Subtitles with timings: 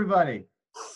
[0.00, 0.46] everybody.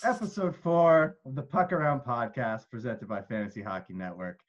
[0.03, 4.41] Episode four of the Puck Around podcast presented by Fantasy Hockey Network.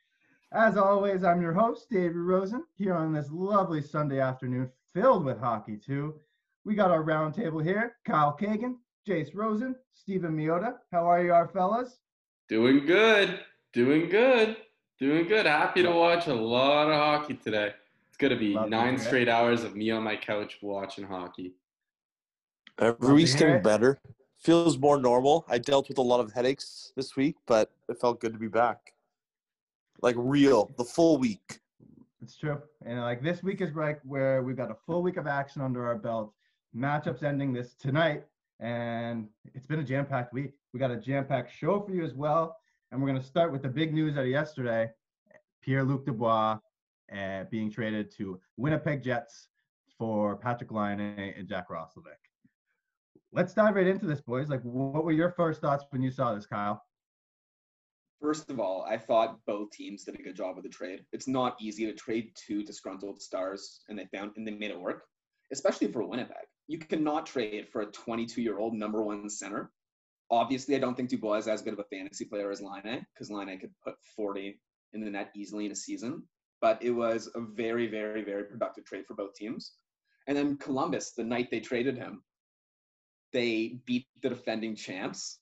[0.54, 5.42] As always, I'm your host, David Rosen, here on this lovely Sunday afternoon filled with
[5.42, 6.16] hockey, too.
[6.64, 10.76] We got our roundtable here Kyle Kagan, Jace Rosen, Stephen Miota.
[10.90, 12.00] How are you, our fellas?
[12.48, 13.42] Doing good.
[13.74, 14.56] Doing good.
[15.02, 15.46] Doing good.
[15.46, 17.74] Happy to watch a lot of hockey today.
[18.08, 21.56] It's going to be Love nine straight hours of me on my couch watching hockey.
[22.80, 23.64] Every to week's hear getting it.
[23.64, 24.00] better.
[24.46, 25.44] Feels more normal.
[25.50, 28.48] I dealt with a lot of headaches this week, but it felt good to be
[28.48, 28.94] back.
[30.04, 31.62] Like real, the full week.
[32.22, 32.62] It's true.
[32.86, 35.88] And like this week is like where we've got a full week of action under
[35.88, 36.32] our belt.
[36.78, 38.26] Matchups ending this tonight,
[38.60, 40.54] and it's been a jam-packed week.
[40.74, 42.56] We got a jam-packed show for you as well,
[42.92, 44.92] and we're gonna start with the big news out of yesterday:
[45.64, 46.60] Pierre-Luc Dubois
[47.12, 49.48] uh, being traded to Winnipeg Jets
[49.98, 52.25] for Patrick Laine and Jack Roslovic.
[53.36, 54.48] Let's dive right into this, boys.
[54.48, 56.82] Like, what were your first thoughts when you saw this, Kyle?
[58.22, 61.02] First of all, I thought both teams did a good job of the trade.
[61.12, 64.80] It's not easy to trade two disgruntled stars, and they found and they made it
[64.80, 65.04] work,
[65.52, 66.46] especially for Winnipeg.
[66.68, 69.70] You cannot trade for a 22-year-old number one center.
[70.32, 73.30] Obviously, I don't think Dubois is as good of a fantasy player as Laine because
[73.30, 74.58] Laine could put 40
[74.94, 76.24] in the net easily in a season.
[76.62, 79.74] But it was a very, very, very productive trade for both teams.
[80.28, 82.24] And then Columbus, the night they traded him,
[83.34, 85.40] they beat the defending champs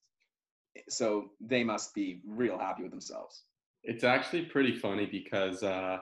[0.89, 3.43] so they must be real happy with themselves.
[3.83, 5.99] It's actually pretty funny because uh,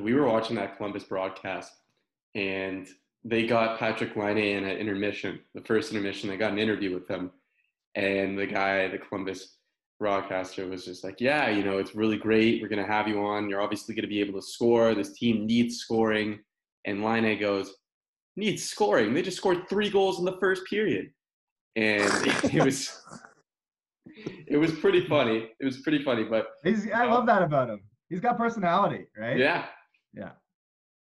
[0.00, 1.72] we were watching that Columbus broadcast
[2.34, 2.86] and
[3.24, 6.28] they got Patrick Laine in at intermission, the first intermission.
[6.28, 7.32] They got an interview with him.
[7.94, 9.56] And the guy, the Columbus
[9.98, 12.60] broadcaster, was just like, Yeah, you know, it's really great.
[12.60, 13.48] We're going to have you on.
[13.48, 14.94] You're obviously going to be able to score.
[14.94, 16.40] This team needs scoring.
[16.84, 17.74] And Laine goes,
[18.36, 19.14] Needs scoring.
[19.14, 21.10] They just scored three goals in the first period.
[21.74, 22.10] And
[22.52, 23.02] it was.
[24.46, 25.50] It was pretty funny.
[25.60, 27.80] It was pretty funny, but He's, I uh, love that about him.
[28.08, 29.36] He's got personality, right?
[29.36, 29.66] yeah,
[30.14, 30.30] Yeah.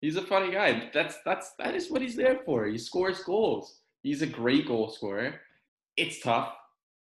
[0.01, 0.89] He's a funny guy.
[0.93, 2.67] That's that's that is what he's there for.
[2.67, 3.81] He scores goals.
[4.03, 5.41] He's a great goal scorer.
[5.97, 6.53] It's tough.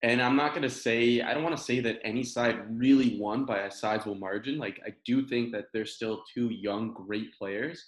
[0.04, 3.46] And I'm not gonna say I don't want to say that any side really won
[3.46, 4.58] by a sizable margin.
[4.58, 7.86] Like I do think that they're still two young, great players.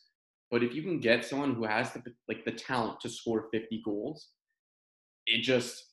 [0.52, 3.82] But if you can get someone who has the like the talent to score 50
[3.86, 4.30] goals,
[5.28, 5.84] it just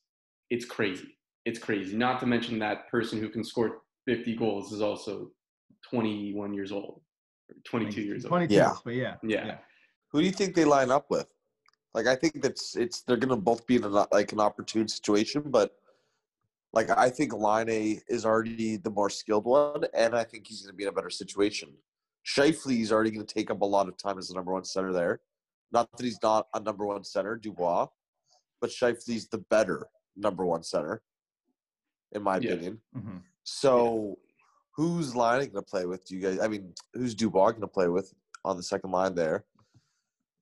[0.50, 1.18] it's crazy.
[1.44, 1.96] It's crazy.
[1.96, 5.30] Not to mention that person who can score 50 goals is also
[5.90, 7.00] 21 years old,
[7.48, 8.30] or 22 years old.
[8.30, 8.74] 22, Yeah.
[8.84, 9.14] but yeah.
[9.22, 9.58] Yeah.
[10.12, 11.26] Who do you think they line up with?
[11.94, 15.42] Like I think that's it's they're gonna both be in a, like an opportune situation,
[15.46, 15.76] but
[16.72, 20.76] like I think Laine is already the more skilled one, and I think he's gonna
[20.76, 21.70] be in a better situation.
[22.26, 24.92] Scheifele is already gonna take up a lot of time as the number one center
[24.92, 25.20] there.
[25.72, 27.86] Not that he's not a number one center, Dubois,
[28.60, 31.02] but Scheifele's the better number one center,
[32.12, 32.52] in my Yeah.
[32.52, 32.82] opinion.
[32.94, 33.22] Mhm.
[33.44, 34.18] So,
[34.72, 36.04] who's Lining going to play with?
[36.04, 36.38] Do you guys?
[36.40, 38.12] I mean, who's Dubois going to play with
[38.44, 39.44] on the second line there?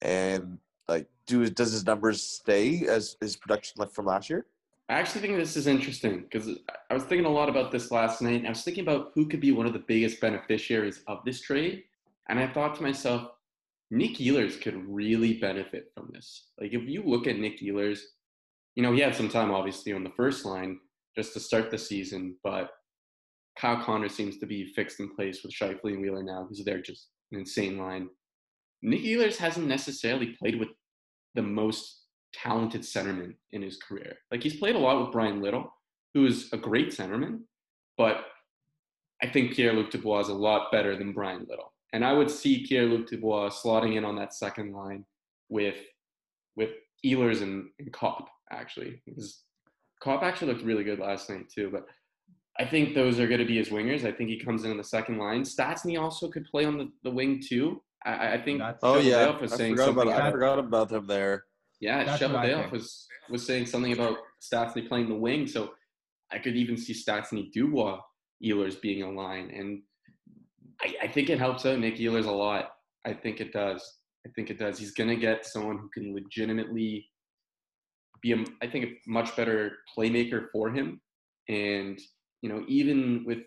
[0.00, 0.58] And
[0.88, 4.46] like, do does his numbers stay as his production left from last year?
[4.88, 6.48] I actually think this is interesting because
[6.90, 8.44] I was thinking a lot about this last night.
[8.44, 11.84] I was thinking about who could be one of the biggest beneficiaries of this trade.
[12.28, 13.28] And I thought to myself,
[13.90, 16.48] Nick Ehlers could really benefit from this.
[16.60, 18.00] Like, if you look at Nick Ehlers,
[18.74, 20.80] you know, he had some time obviously on the first line
[21.16, 22.70] just to start the season, but
[23.58, 26.82] Kyle Connor seems to be fixed in place with Scheifele and Wheeler now because they're
[26.82, 28.08] just an insane line.
[28.82, 30.68] Nick Ehlers hasn't necessarily played with
[31.34, 32.03] the most
[32.34, 34.16] talented centerman in his career.
[34.30, 35.72] Like he's played a lot with Bryan Little,
[36.14, 37.40] who is a great centerman,
[37.96, 38.24] but
[39.22, 41.72] I think Pierre-Luc Dubois is a lot better than Bryan Little.
[41.92, 45.04] And I would see Pierre-Luc Dubois slotting in on that second line
[45.48, 45.76] with
[46.56, 46.70] with
[47.04, 49.02] Ehlers and, and Copp, actually.
[49.04, 49.42] Because
[50.00, 51.86] Copp actually looked really good last night too, but
[52.58, 54.04] I think those are going to be his wingers.
[54.04, 55.42] I think he comes in on the second line.
[55.42, 57.82] Stastny also could play on the, the wing too.
[58.04, 60.58] I, I think That's- Oh yeah, Cheveldayoff was I saying forgot about something I forgot
[60.58, 61.44] about him there.
[61.84, 62.72] Yeah, That's what I Cheveldayoff think.
[62.72, 65.72] was was saying something about Stastny playing the wing, so
[66.32, 68.00] I could even see Stastny Dubois
[68.42, 69.82] Ehlers being a line, and
[70.80, 72.70] I, I think it helps out Nick Ehlers a lot.
[73.06, 73.98] I think it does.
[74.26, 74.78] I think it does.
[74.78, 77.06] He's gonna get someone who can legitimately
[78.22, 81.00] be a, I think, a much better playmaker for him,
[81.48, 81.98] and
[82.40, 83.38] you know, even with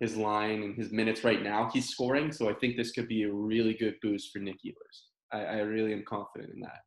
[0.00, 2.32] his line and his minutes right now, he's scoring.
[2.32, 4.98] So I think this could be a really good boost for Nick Ehlers.
[5.32, 6.80] I, I really am confident in that.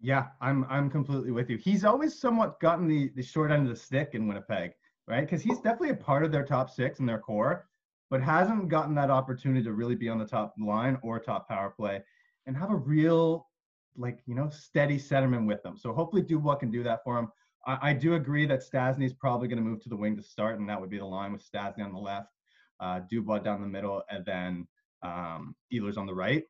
[0.00, 1.56] Yeah, I'm I'm completely with you.
[1.56, 4.72] He's always somewhat gotten the the short end of the stick in Winnipeg,
[5.06, 5.22] right?
[5.22, 7.68] Because he's definitely a part of their top six and their core,
[8.10, 11.70] but hasn't gotten that opportunity to really be on the top line or top power
[11.70, 12.00] play
[12.46, 13.48] and have a real
[13.96, 15.76] like you know steady centerman with them.
[15.76, 17.28] So hopefully Dubois can do that for him.
[17.66, 20.60] I, I do agree that Stastny's probably going to move to the wing to start,
[20.60, 22.28] and that would be the line with Stastny on the left,
[22.78, 24.66] uh, Dubois down the middle, and then
[25.02, 26.44] um, Ehlers on the right.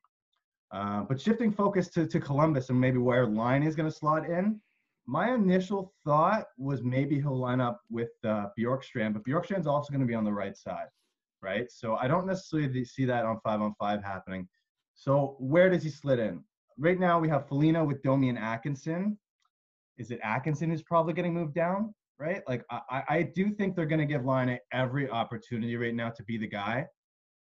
[0.70, 4.28] Uh, but shifting focus to, to Columbus and maybe where Laine is going to slot
[4.28, 4.60] in,
[5.06, 10.02] my initial thought was maybe he'll line up with uh, Bjorkstrand, but Bjorkstrand's also going
[10.02, 10.88] to be on the right side,
[11.40, 11.70] right?
[11.70, 14.46] So I don't necessarily see that on five on five happening.
[14.94, 16.44] So where does he slid in?
[16.76, 19.18] Right now we have Foligno with Domi and Atkinson.
[19.96, 22.42] Is it Atkinson who's probably getting moved down, right?
[22.46, 26.22] Like I, I do think they're going to give Line every opportunity right now to
[26.24, 26.84] be the guy.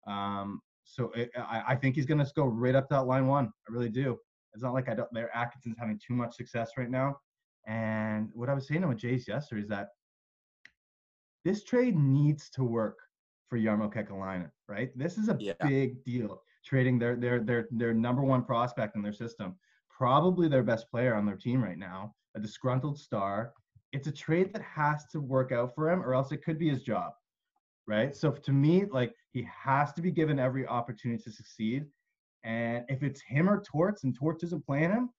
[0.05, 3.51] Um, so it, I, I think he's going to go right up that line one.
[3.67, 4.17] I really do.
[4.53, 5.11] It's not like I don't.
[5.13, 7.17] Their Atkinson's having too much success right now.
[7.65, 9.89] And what I was saying with Jace yesterday is that
[11.45, 12.97] this trade needs to work
[13.49, 14.91] for Jarmo Kekalainen, right?
[14.97, 15.53] This is a yeah.
[15.61, 16.41] big deal.
[16.65, 19.55] Trading their their their their number one prospect in their system,
[19.89, 23.53] probably their best player on their team right now, a disgruntled star.
[23.91, 26.69] It's a trade that has to work out for him, or else it could be
[26.69, 27.11] his job,
[27.87, 28.15] right?
[28.15, 31.85] So to me, like he has to be given every opportunity to succeed.
[32.43, 35.09] And if it's him or Torts, and Torts isn't playing him,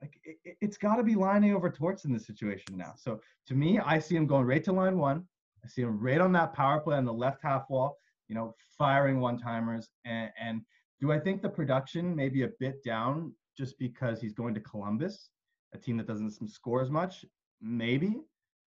[0.00, 2.94] like it, has got to be lining over Torts in this situation now.
[2.96, 5.26] So to me, I see him going right to line one.
[5.64, 7.96] I see him right on that power play on the left half wall,
[8.28, 9.88] you know, firing one timers.
[10.04, 10.62] And, and
[11.00, 14.60] do I think the production may be a bit down just because he's going to
[14.60, 15.30] Columbus,
[15.74, 17.24] a team that doesn't score as much?
[17.60, 18.16] Maybe.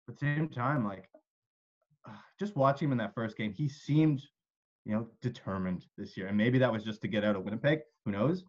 [0.07, 1.09] But at the same time, like
[2.39, 4.23] just watching him in that first game, he seemed,
[4.85, 6.29] you know, determined this year.
[6.29, 7.81] And maybe that was just to get out of Winnipeg.
[8.05, 8.45] Who knows?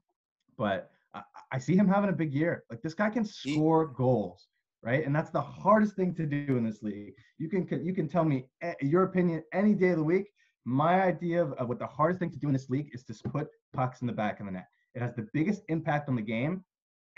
[0.58, 1.22] But I,
[1.52, 2.64] I see him having a big year.
[2.70, 4.48] Like this guy can score he, goals,
[4.82, 5.06] right?
[5.06, 7.14] And that's the hardest thing to do in this league.
[7.38, 10.30] You can you can tell me eh, your opinion any day of the week.
[10.66, 13.14] My idea of, of what the hardest thing to do in this league is to
[13.30, 14.68] put pucks in the back of the net.
[14.96, 16.64] It has the biggest impact on the game,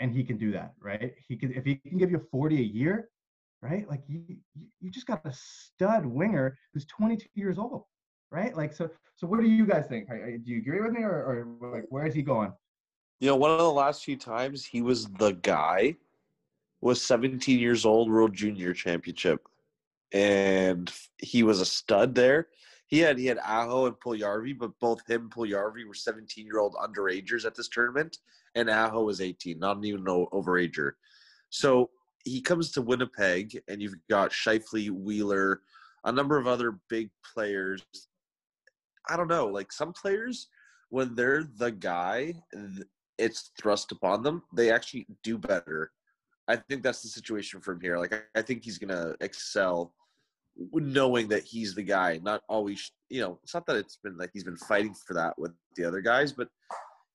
[0.00, 1.12] and he can do that, right?
[1.28, 3.08] He can if he can give you 40 a year,
[3.70, 3.88] right?
[3.88, 4.22] Like you
[4.80, 7.84] you just got a stud winger who's 22 years old,
[8.30, 8.56] right?
[8.56, 10.08] Like so so what do you guys think?
[10.08, 11.10] Do you agree with me, or,
[11.62, 12.52] or like where is he going?
[13.20, 15.96] You know, one of the last few times he was the guy
[16.80, 19.48] was 17 years old, World Junior Championship,
[20.12, 22.48] and he was a stud there.
[22.88, 26.60] He had he had Aho and Puljujarvi, but both him and Puljujarvi were 17 year
[26.60, 28.18] old underagers at this tournament,
[28.54, 30.92] and Aho was 18, not even no overager.
[31.50, 31.90] So
[32.26, 35.62] he comes to Winnipeg, and you've got Scheifele, Wheeler,
[36.04, 37.82] a number of other big players.
[39.08, 40.48] I don't know, like some players
[40.90, 42.34] when they're the guy,
[43.18, 45.92] it's thrust upon them, they actually do better.
[46.48, 47.98] I think that's the situation from here.
[47.98, 49.92] Like I, I think he's gonna excel,
[50.72, 52.20] knowing that he's the guy.
[52.22, 53.40] Not always, you know.
[53.42, 56.32] It's not that it's been like he's been fighting for that with the other guys,
[56.32, 56.48] but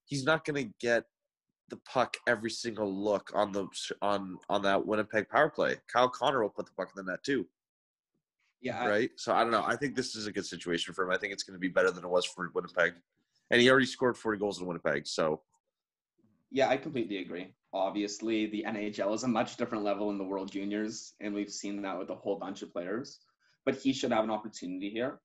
[0.05, 1.05] he's not gonna get
[1.71, 3.67] the puck every single look on the
[4.03, 5.77] on on that Winnipeg power play.
[5.91, 7.47] Kyle Connor will put the puck in the net too.
[8.61, 8.87] Yeah.
[8.87, 9.09] Right.
[9.15, 9.63] So I don't know.
[9.65, 11.11] I think this is a good situation for him.
[11.11, 12.93] I think it's going to be better than it was for Winnipeg,
[13.49, 15.07] and he already scored forty goals in Winnipeg.
[15.07, 15.41] So
[16.51, 17.53] yeah, I completely agree.
[17.73, 21.81] Obviously, the NHL is a much different level in the World Juniors, and we've seen
[21.81, 23.19] that with a whole bunch of players.
[23.65, 25.19] But he should have an opportunity here.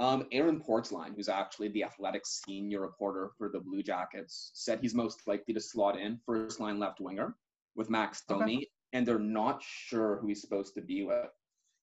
[0.00, 4.94] Um, Aaron Portzline, who's actually the athletic senior reporter for the Blue Jackets, said he's
[4.94, 7.34] most likely to slot in first line left winger
[7.74, 8.66] with Max Domi, okay.
[8.92, 11.30] and they're not sure who he's supposed to be with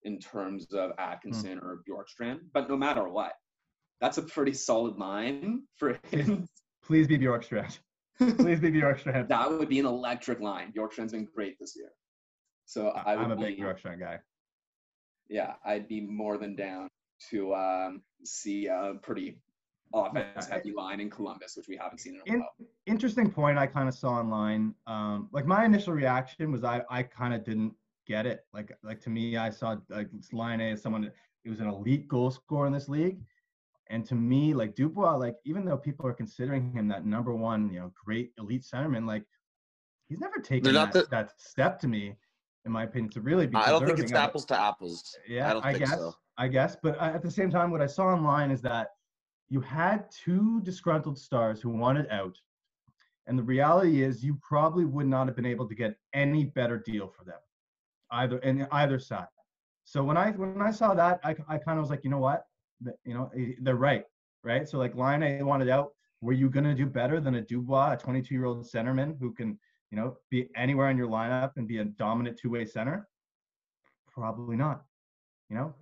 [0.03, 1.65] in terms of Atkinson hmm.
[1.65, 2.39] or Bjorkstrand.
[2.53, 3.34] But no matter what,
[4.00, 6.48] that's a pretty solid line for him.
[6.86, 7.79] Please be Bjorkstrand.
[8.17, 9.27] Please be Bjorkstrand.
[9.29, 10.72] that would be an electric line.
[10.72, 11.89] Bjorkstrand's been great this year.
[12.65, 14.19] So I am a big Bjorkstrand guy.
[15.27, 16.89] Yeah, I'd be more than down
[17.29, 19.38] to um, see a pretty
[19.93, 22.53] offense heavy line in Columbus, which we haven't seen in a while.
[22.86, 24.74] interesting point I kind of saw online.
[24.88, 27.74] Um, like my initial reaction was I, I kind of didn't
[28.07, 28.45] get it.
[28.53, 31.12] Like like to me, I saw like Laine as someone
[31.45, 33.19] it was an elite goal scorer in this league.
[33.89, 37.72] And to me, like Dubois, like even though people are considering him that number one,
[37.72, 39.24] you know, great elite centerman, like
[40.07, 42.15] he's never taken that, the, that step to me,
[42.65, 43.55] in my opinion, to really be.
[43.55, 45.15] I don't think it's apples to apples.
[45.27, 45.91] Yeah, I, I guess.
[45.91, 46.15] So.
[46.38, 48.89] I guess, but at the same time, what I saw online is that
[49.50, 52.38] you had two disgruntled stars who wanted out,
[53.27, 56.77] and the reality is you probably would not have been able to get any better
[56.77, 57.39] deal for them,
[58.12, 59.27] either in either side.
[59.86, 62.17] So when I when I saw that, I, I kind of was like, you know
[62.17, 62.45] what,
[63.05, 64.03] you know, eh, they're right,
[64.43, 64.67] right?
[64.67, 65.91] So like Laine wanted out.
[66.22, 69.31] Were you going to do better than a Dubois, a 22 year old centerman who
[69.31, 69.60] can,
[69.92, 73.08] you know, be anywhere in your lineup and be a dominant two way center?
[74.12, 74.84] Probably not.
[75.50, 75.75] You know,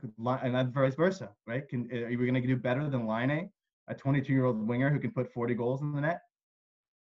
[0.43, 1.67] and then vice versa, right?
[1.69, 3.49] Can eh, are we going to do better than Laine,
[3.87, 6.21] a 22 year old winger who can put 40 goals in the net?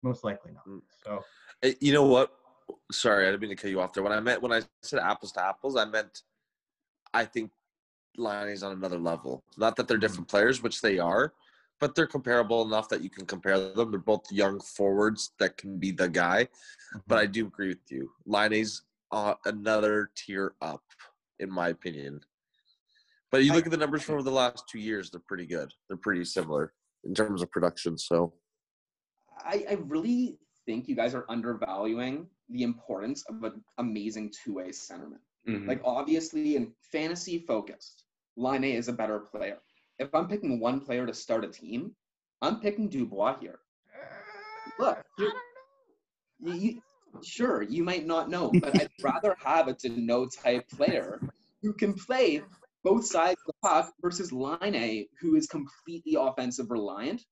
[0.02, 0.68] Most likely not.
[0.68, 0.82] Mm.
[1.02, 1.24] So,
[1.62, 2.32] eh, you know what?
[2.90, 4.02] sorry, I didn't mean to cut you off there.
[4.02, 6.22] When I meant when I said apples to apples, I meant
[7.14, 7.50] I think
[8.16, 9.42] Laine's on another level.
[9.56, 11.32] Not that they're different players, which they are,
[11.82, 13.90] but they're comparable enough that you can compare them.
[13.90, 16.46] They're both young forwards that can be the guy.
[17.08, 18.08] But I do agree with you.
[18.24, 20.84] Laine's uh, another tier up,
[21.40, 22.20] in my opinion.
[23.32, 25.72] But you look at the numbers from the last two years; they're pretty good.
[25.88, 26.72] They're pretty similar
[27.02, 27.98] in terms of production.
[27.98, 28.32] So
[29.44, 35.18] I, I really think you guys are undervaluing the importance of an amazing two-way centerman.
[35.48, 35.66] Mhm.
[35.66, 38.04] Like obviously in fantasy focused,
[38.36, 39.58] Laine is a better player.
[39.98, 41.94] If I'm picking one player to start a team,
[42.40, 43.60] I'm picking Dubois here.
[44.78, 45.32] Look, you're-
[46.40, 46.82] you, you-
[47.22, 51.20] sure, you might not know, but I'd rather have a Deneau type player
[51.62, 52.42] who can play
[52.82, 57.22] both sides of the puck versus Laine, who is completely offensive reliant.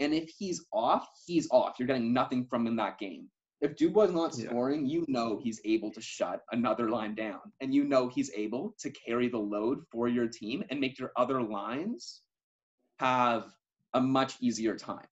[0.00, 1.76] And if he's off, he's off.
[1.78, 3.28] You're getting nothing from him in that game.
[3.60, 4.46] If Dubois is not Yeah.
[4.50, 7.40] scoring, you know he's able to shut another line down.
[7.60, 11.12] And you know he's able to carry the load for your team and make your
[11.16, 12.22] other lines
[12.98, 13.54] have
[13.94, 15.06] a much easier time.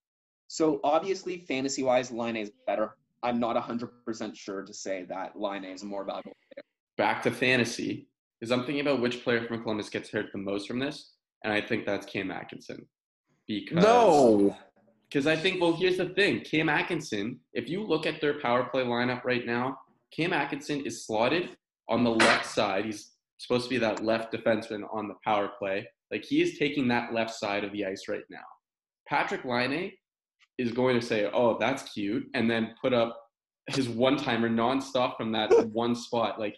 [0.46, 2.96] So obviously, fantasy wise, Laine is better.
[3.22, 6.36] I'm not 100% sure to say that Laine is a more valuable.
[6.96, 8.08] back to fantasy
[8.40, 11.52] is I'm thinking about which player from Columbus gets hurt the most from this, and
[11.52, 12.86] I think that's Cam Atkinson.
[13.48, 14.56] Because no,
[15.14, 17.38] because I think well here's the thing, Cam Atkinson.
[17.52, 19.78] If you look at their power play lineup right now,
[20.14, 21.50] Cam Atkinson is slotted
[21.88, 22.84] on the left side.
[22.84, 25.86] He's supposed to be that left defenseman on the power play.
[26.10, 28.42] Like he is taking that left side of the ice right now.
[29.08, 29.92] Patrick Laine
[30.58, 33.16] is going to say, "Oh, that's cute," and then put up
[33.68, 36.40] his one timer nonstop from that one spot.
[36.40, 36.56] Like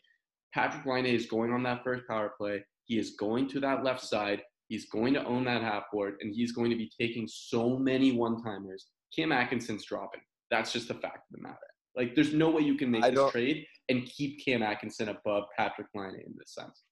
[0.55, 2.65] Patrick Laine is going on that first power play.
[2.87, 4.41] He is going to that left side.
[4.68, 8.12] He's going to own that half board, and he's going to be taking so many
[8.12, 8.87] one timers.
[9.14, 10.20] Cam Atkinson's dropping.
[10.50, 11.56] That's just the fact of the matter.
[11.96, 15.44] Like, there's no way you can make I this trade and keep Cam Atkinson above
[15.56, 16.82] Patrick Laine in this sense.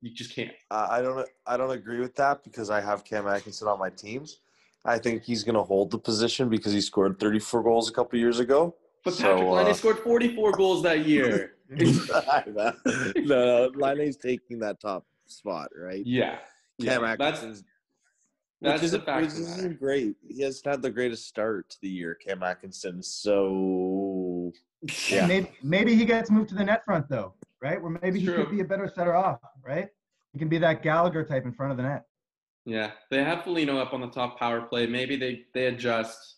[0.00, 0.50] You just can't.
[0.70, 1.28] I don't.
[1.46, 4.40] I don't agree with that because I have Cam Atkinson on my teams.
[4.84, 8.18] I think he's going to hold the position because he scored 34 goals a couple
[8.18, 8.74] years ago.
[9.04, 11.54] But So, Patrick Laine uh, scored 44 goals that year.
[11.70, 12.72] no,
[13.16, 16.04] no, Laine's taking that top spot, right?
[16.04, 16.38] yeah.
[16.80, 17.16] Cam yeah.
[17.16, 17.64] That's Atkinson's
[18.60, 19.58] that's which isn't, fact which of the matter.
[19.58, 20.16] isn't great.
[20.28, 23.02] He hasn't had the greatest start to the year, Cam Atkinson.
[23.02, 24.52] So
[25.08, 25.26] Yeah.
[25.26, 27.80] Maybe, maybe he gets moved to the net front though, right?
[27.80, 28.36] Where maybe he True.
[28.36, 29.88] could be a better setter off, right?
[30.32, 32.04] He can be that Gallagher type in front of the net.
[32.64, 34.86] Yeah, they have Foligno up on the top power play.
[34.86, 36.36] Maybe they they adjust.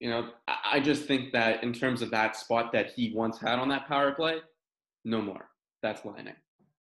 [0.00, 3.38] You know, I, I just think that in terms of that spot that he once
[3.38, 4.38] had on that power play,
[5.04, 5.48] no more.
[5.82, 6.34] That's lining.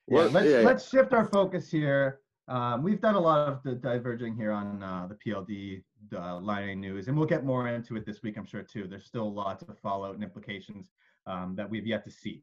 [0.09, 0.66] Yeah, let's, yeah, yeah.
[0.66, 2.20] let's shift our focus here.
[2.50, 5.85] Um, we've done a lot of the diverging here on uh, the PLD
[6.16, 8.88] uh, Laine news, and we'll get more into it this week, I'm sure, too.
[8.88, 10.88] There's still lots of fallout and implications
[11.28, 12.42] um, that we've yet to see.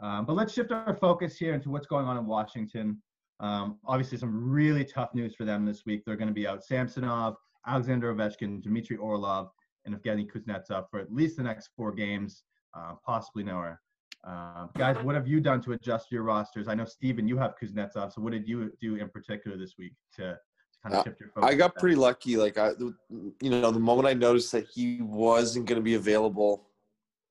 [0.00, 3.02] Um, but let's shift our focus here into what's going on in Washington.
[3.40, 6.04] Um, obviously, some really tough news for them this week.
[6.04, 7.34] They're going to be out Samsonov,
[7.66, 9.50] Alexander Ovechkin, Dmitry Orlov,
[9.84, 13.80] and Evgeny Kuznetsov for at least the next four games, uh, possibly more.
[14.28, 16.68] Uh, guys, what have you done to adjust your rosters?
[16.68, 18.12] I know Steven, you have Kuznetsov.
[18.12, 20.38] So what did you do in particular this week to, to
[20.82, 21.50] kind of Uh, shift your focus?
[21.50, 22.36] I got pretty lucky.
[22.36, 22.72] Like I,
[23.08, 26.68] you know, the moment I noticed that he wasn't going to be available,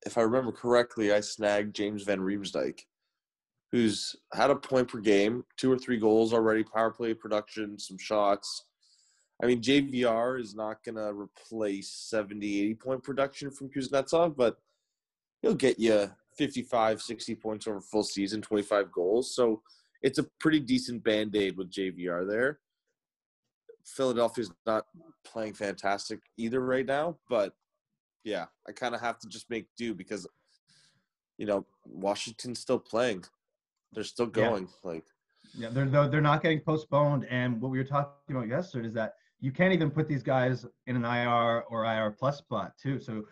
[0.08, 2.80] if I remember correctly, I snagged James Van Riemsdyk,
[3.72, 8.00] who's had a point per game, two or three goals already, power play production, some
[8.00, 8.64] shots.
[9.44, 14.58] I mean, JVR is not going to replace 70, 80 point production from Kuznetsov, but
[15.44, 19.34] he'll get you 55, 60 points over full season, 25 goals.
[19.36, 19.62] So
[20.02, 22.60] it's a pretty decent band aid with JVR there.
[23.86, 24.86] Philadelphia's not
[25.24, 27.54] playing fantastic either right now, but
[28.24, 30.28] yeah, I kind of have to just make do because
[31.38, 33.24] you know Washington's still playing.
[33.94, 34.32] They're still Yeah.
[34.50, 34.68] going.
[34.84, 35.06] Like
[35.58, 37.26] Yeah, they're they're they're not getting postponed.
[37.30, 40.66] And what we were talking about yesterday is that you can't even put these guys
[40.88, 43.00] in an IR or IR plus spot too.
[43.00, 43.24] So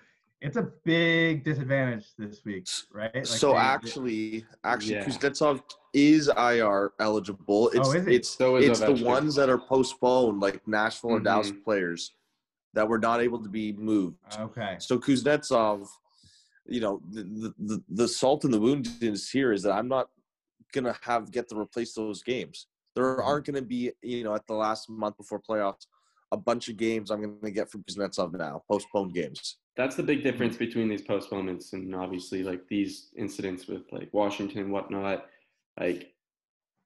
[0.46, 3.14] it's a big disadvantage this week, right?
[3.14, 5.06] Like so, they- they- actually, actually, Yeah.
[5.06, 5.62] Kuznetsov
[5.94, 7.70] is IR eligible.
[7.70, 8.16] It's Oh, is he?
[8.16, 9.06] it's So is it's the Ovechkin.
[9.06, 11.64] ones that are postponed, like Nashville or Dallas Mhm.
[11.64, 12.14] players
[12.74, 14.18] that were not able to be moved.
[14.40, 14.76] okay.
[14.80, 15.88] So Kuznetsov,
[16.66, 19.88] you know, the, the, the, the salt in the wound is here is that I'm
[19.88, 20.10] not
[20.74, 22.68] gonna have get to replace those games.
[22.96, 25.86] There aren't gonna be, you know, at the last month before playoffs,
[26.32, 29.58] a bunch of games I'm gonna get from Kuznetsov now, postponed games.
[29.78, 30.28] That's the big mm-hmm.
[30.28, 35.26] difference between these postponements and obviously like these incidents with like Washington and whatnot.
[35.80, 36.14] Like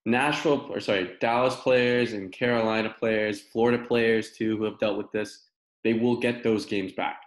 [0.05, 5.11] Nashville or sorry, Dallas players and Carolina players, Florida players too, who have dealt with
[5.11, 5.45] this,
[5.83, 7.21] they will get those games back.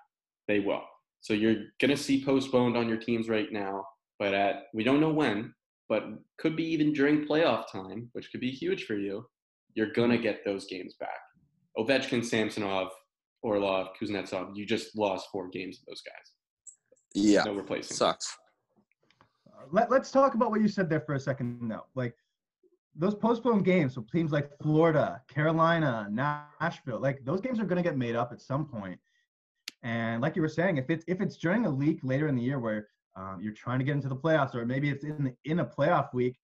[0.49, 0.83] They will.
[1.21, 3.87] So you're gonna see postponed on your teams right now,
[4.19, 5.55] but at we don't know when,
[5.89, 6.05] but
[6.39, 9.27] could be even during playoff time, which could be huge for you.
[9.75, 11.21] You're gonna get those games back.
[11.79, 12.91] Ovechkin, Samsonov,
[13.43, 14.57] Orlov, Kuznetsov.
[14.57, 16.33] You just lost four games of those guys.
[17.15, 17.97] Yeah, No replacing.
[17.97, 18.37] sucks.
[19.71, 21.87] Let, let's talk about what you said there for a second though.
[21.95, 22.15] Like
[22.97, 27.89] those postponed games, so teams like Florida, Carolina, Nashville, like those games are going to
[27.89, 28.99] get made up at some point.
[29.83, 32.43] And like you were saying, if it's if it's during a leak later in the
[32.43, 35.35] year where um, you're trying to get into the playoffs, or maybe it's in the,
[35.45, 36.37] in a playoff week,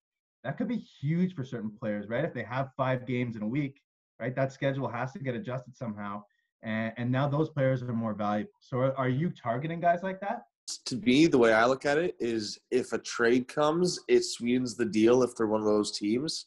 [0.45, 2.25] that could be huge for certain players, right?
[2.25, 3.81] If they have five games in a week,
[4.21, 6.23] right, that schedule has to get adjusted somehow.
[6.63, 8.51] And, and now those players are more valuable.
[8.61, 10.43] So are, are you targeting guys like that?
[10.87, 14.77] To me, the way I look at it is if a trade comes, it sweetens
[14.77, 16.47] the deal if they're one of those teams.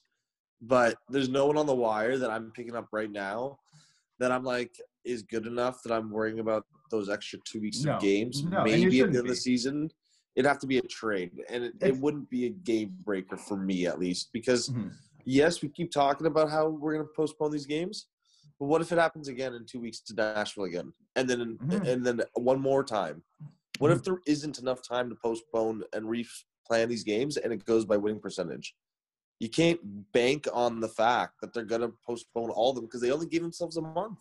[0.62, 3.58] But there's no one on the wire that I'm picking up right now
[4.20, 7.94] that I'm like is good enough that I'm worrying about those extra two weeks No,
[7.94, 8.44] of games.
[8.44, 9.90] no, Maybe at the end of the season,
[10.36, 13.58] it'd have to be a trade, and it, it wouldn't be a game breaker for
[13.58, 14.92] me at least because Mhm.
[15.26, 18.06] yes, we keep talking about how we're going to postpone these games,
[18.62, 21.88] but what if it happens again in two weeks to Nashville again, and then Mhm.
[21.88, 23.24] and then one more time?
[23.80, 27.86] What if there isn't enough time to postpone and replan these games, and it goes
[27.86, 28.76] by winning percentage?
[29.40, 33.02] You can't bank on the fact that they're going to postpone all of them because
[33.02, 34.20] they only gave themselves a month.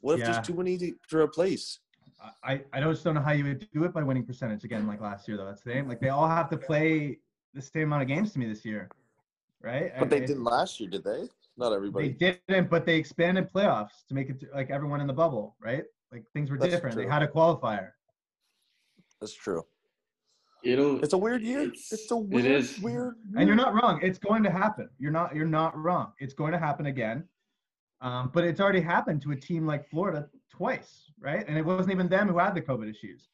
[0.00, 0.32] What if Yeah.
[0.32, 1.80] there's too many to, to replace?
[2.42, 5.02] I, I just don't know how you would do it by winning percentage again, like
[5.02, 5.44] last year, though.
[5.44, 5.86] That's the same.
[5.88, 7.18] Like they all have to play
[7.52, 8.88] the same amount of games to me this year,
[9.60, 9.92] right?
[9.98, 11.28] But they And didn't last year, did they?
[11.58, 12.16] Not everybody.
[12.18, 15.56] They didn't, but they expanded playoffs to make it to, like everyone in the bubble,
[15.60, 15.82] right?
[16.12, 16.96] Like things were That's different.
[16.96, 17.90] They had a qualifier.
[19.20, 19.64] That's true.
[20.62, 21.02] It'll.
[21.02, 21.62] It's a weird year.
[21.62, 22.78] It's- It's, a weird, is.
[22.80, 23.14] weird.
[23.36, 24.00] And you're not wrong.
[24.02, 24.88] It's going to happen.
[24.98, 25.34] You're not.
[25.34, 26.12] You're not wrong.
[26.20, 27.24] It's going to happen again.
[28.00, 31.44] Um, but it's already happened to a team like Florida twice, right?
[31.48, 33.28] And it wasn't even them who had the COVID issues.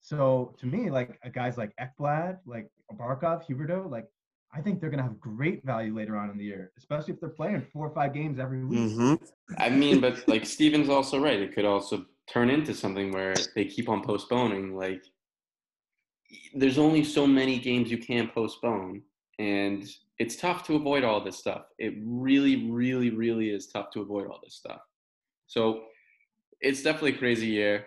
[0.00, 4.06] So to me, like guys like Ekblad, like Barkov, Huberdeau, like
[4.52, 7.20] I think they're going to have great value later on in the year, especially if
[7.20, 8.90] they're playing four or five games every week.
[8.90, 9.14] hmm
[9.58, 11.40] I mean, but like Steven's also right.
[11.40, 14.74] It could also turn into something where they keep on postponing.
[14.74, 15.02] Like,
[16.54, 19.02] there's only so many games you can postpone,
[19.38, 21.62] and it's tough to avoid all this stuff.
[21.78, 24.80] It really, really, really is tough to avoid all this stuff.
[25.46, 25.84] So,
[26.60, 27.86] it's definitely a crazy year.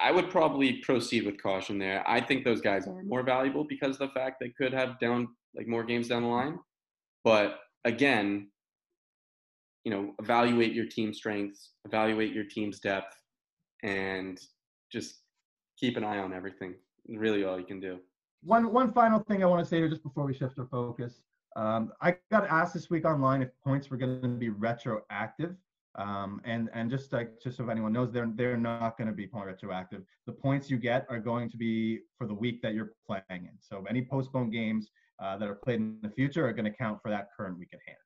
[0.00, 2.02] I, would probably proceed with caution there.
[2.08, 5.28] I think those guys are more valuable because of the fact they could have down
[5.54, 6.58] like more games down the line.
[7.24, 8.48] But again,
[9.84, 13.16] you know, evaluate your team strengths, evaluate your team's depth,
[13.82, 14.40] and
[14.90, 15.20] just
[15.78, 16.74] keep an eye on everything.
[17.08, 17.98] Really, all you can do.
[18.42, 21.22] One one final thing I want to say here just before we shift our focus.
[21.54, 25.54] Um, I got asked this week online if points were going to be retroactive.
[25.96, 29.14] Um, and and just like just so if anyone knows, they're they're not going to
[29.14, 30.02] be point retroactive.
[30.26, 33.52] The points you get are going to be for the week that you're playing in.
[33.60, 34.90] So any postponed games
[35.22, 37.70] uh, that are played in the future are going to count for that current week
[37.74, 37.98] at hand.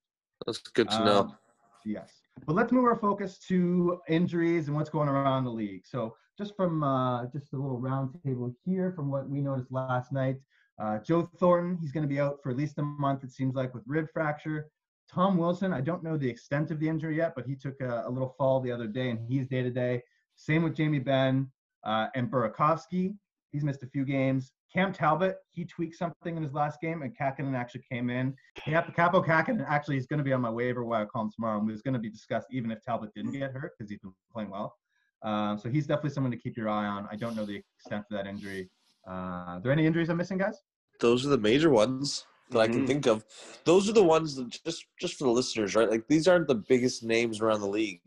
[0.46, 1.20] That's good to know.
[1.20, 1.36] Um,
[1.84, 2.12] yes.
[2.44, 5.86] But let's move our focus to injuries and what's going around the league.
[5.86, 10.12] So just from uh, just a little round table here from what we noticed last
[10.12, 10.36] night,
[10.78, 13.54] uh, Joe Thornton, he's going to be out for at least a month, it seems
[13.54, 14.68] like, with rib fracture.
[15.08, 18.04] Tom Wilson, I don't know the extent of the injury yet, but he took a,
[18.06, 20.02] a little fall the other day and he's day to day.
[20.34, 21.50] Same with Jamie Benn
[21.84, 23.14] uh, and Burakovsky.
[23.52, 24.52] He's missed a few games.
[24.72, 28.34] Cam Talbot, he tweaked something in his last game, and Kahkonen actually came in.
[28.56, 31.66] Cap- Kaapo Kahkonen actually is going to be on my waiver wire column tomorrow, and
[31.66, 34.50] was going to be discussed even if Talbot didn't get hurt because he's been playing
[34.50, 34.74] well.
[35.22, 37.08] Um, so he's definitely someone to keep your eye on.
[37.10, 38.68] I don't know the extent of that injury.
[39.08, 40.60] Uh, are there any injuries I'm missing, guys?
[41.00, 42.86] Those are the major ones that I can Mhm.
[42.86, 43.24] think of.
[43.64, 45.90] Those are the ones that just just for the listeners, right?
[45.90, 48.00] Like these aren't the biggest names around the league.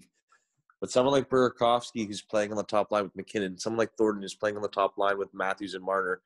[0.79, 4.21] But someone like Burakovsky, who's playing on the top line with MacKinnon, someone like Thornton,
[4.21, 6.21] who's playing on the top line with Matthews and Marner,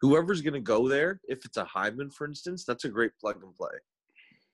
[0.00, 3.40] whoever's going to go there, if it's a Hyman, for instance, that's a great plug
[3.44, 3.70] and play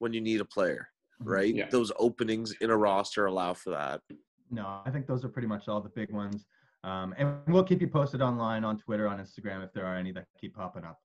[0.00, 0.90] when you need a player,
[1.22, 1.26] Mhm.
[1.30, 1.54] right?
[1.54, 1.68] Yeah.
[1.70, 4.02] Those openings in a roster allow for that.
[4.50, 6.46] No, I think those are pretty much all the big ones.
[6.84, 10.12] Um, and we'll keep you posted online on Twitter, on Instagram, if there are any
[10.12, 11.00] that keep popping up.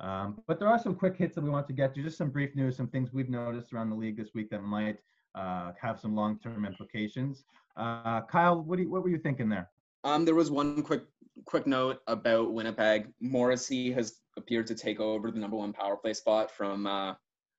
[0.00, 2.30] Um, but there are some quick hits that we want to get to, just some
[2.30, 4.98] brief news, some things we've noticed around the league this week that might
[5.34, 7.44] uh, have some long-term implications.
[7.76, 9.70] Uh, Kyle, what, you, what were you thinking there?
[10.04, 11.02] Um, there was one quick
[11.44, 13.08] quick note about Winnipeg.
[13.20, 17.14] Morrissey has appeared to take over the number one power play spot from uh,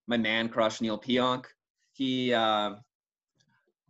[0.07, 1.45] my man crush Neal Pionk.
[1.93, 2.75] He uh,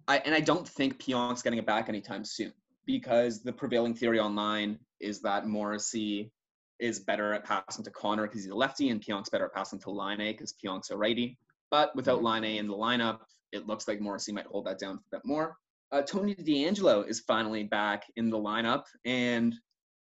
[0.07, 2.53] I and I don't think Pionk's getting it back anytime soon
[2.85, 6.31] because the prevailing theory online is that Morrissey
[6.79, 9.79] is better at passing to Connor because he's a lefty, and Pionk's better at passing
[9.79, 11.37] to Line because Pionk's a righty.
[11.71, 13.19] But without Line in the lineup,
[13.51, 15.57] it looks like Morrissey might hold that down a bit more
[15.93, 19.53] uh, Tony DeAngelo is finally back in the lineup, and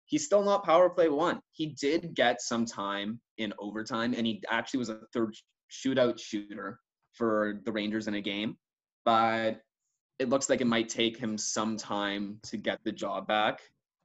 [0.05, 1.39] he's still not power play one.
[1.51, 5.35] He did get some time in overtime, and he actually was a third
[5.71, 6.79] shootout shooter
[7.13, 8.57] for the Rangers in a game.
[9.05, 9.61] But
[10.17, 13.61] it looks like it might take him some time to get the job back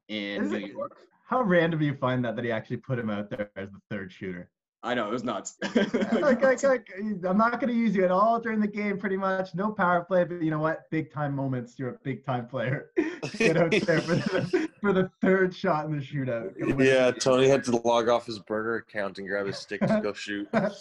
[0.08, 0.98] in New York.
[1.32, 3.80] How random do you find that that he actually put him out there as the
[3.88, 4.50] third shooter?
[4.82, 5.56] I know it was nuts.
[5.74, 6.92] like, like, like,
[7.26, 9.54] I'm not going to use you at all during the game, pretty much.
[9.54, 10.90] No power play, but you know what?
[10.90, 11.78] Big time moments.
[11.78, 12.90] You're a big time player.
[13.38, 16.52] Get out there for the, for the third shot in the shootout.
[16.78, 20.12] Yeah, Tony had to log off his burner account and grab his stick to go
[20.12, 20.52] shoot.
[20.52, 20.74] that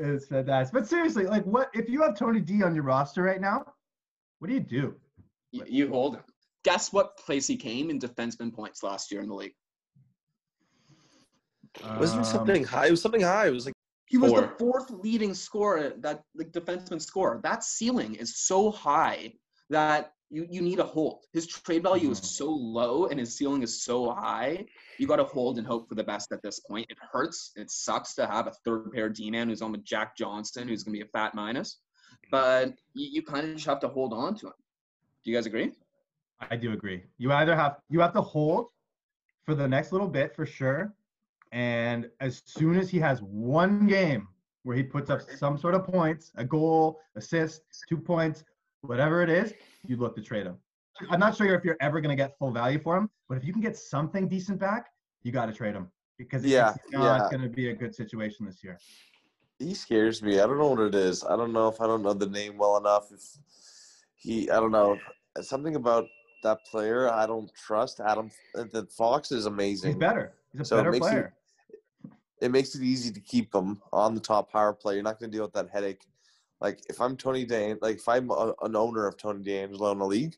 [0.00, 0.74] is fantastic.
[0.74, 3.64] But seriously, like, what if you have Tony D on your roster right now?
[4.40, 4.96] What do you do?
[5.52, 6.24] Y- you hold him.
[6.66, 9.54] Guess what place he came in defenseman points last year in the league?
[11.96, 12.88] Wasn't Um, something high?
[12.88, 13.46] It was something high.
[13.46, 13.74] It was like
[14.06, 17.40] He was the fourth leading scorer that like defenseman scorer.
[17.44, 19.34] That ceiling is so high
[19.70, 21.24] that you, you need a hold.
[21.32, 24.66] His trade value is so low and his ceiling is so high.
[24.98, 26.86] You got to hold and hope for the best at this point.
[26.90, 27.52] It hurts.
[27.54, 30.82] It sucks to have a third pair D man who's on with Jack Johnson, who's
[30.82, 31.78] going to be a fat minus.
[32.32, 34.52] But you, you kind of just have to hold on to him.
[35.24, 35.72] Do you guys agree?
[36.40, 37.04] I do agree.
[37.18, 38.68] You either have you have to hold
[39.44, 40.94] for the next little bit for sure,
[41.52, 44.28] and as soon as he has one game
[44.64, 48.44] where he puts up some sort of points, a goal, assist, two points,
[48.82, 49.54] whatever it is,
[49.86, 50.56] you look to trade him.
[51.10, 53.44] I'm not sure if you're ever going to get full value for him, but if
[53.44, 54.86] you can get something decent back,
[55.22, 57.28] you got to trade him because it's Yeah, not yeah.
[57.30, 58.78] going to be a good situation this year.
[59.58, 60.40] he scares me.
[60.40, 61.22] I don't know what it is.
[61.24, 63.12] I don't know if I don't know the name well enough.
[63.12, 63.22] If
[64.16, 64.98] he, I don't know
[65.42, 66.06] something about
[66.42, 67.10] that player.
[67.10, 68.00] I don't trust.
[68.00, 69.92] Adam the Fox is amazing.
[69.92, 70.34] He's better.
[70.52, 71.34] He's a So it better makes player.
[72.40, 74.94] it makes it easy to keep him on the top power play.
[74.94, 76.02] You're not going to deal with that headache.
[76.60, 79.98] Like if I'm Tony Dan, like if I'm a, an owner of Tony DeAngelo in
[79.98, 80.34] the league,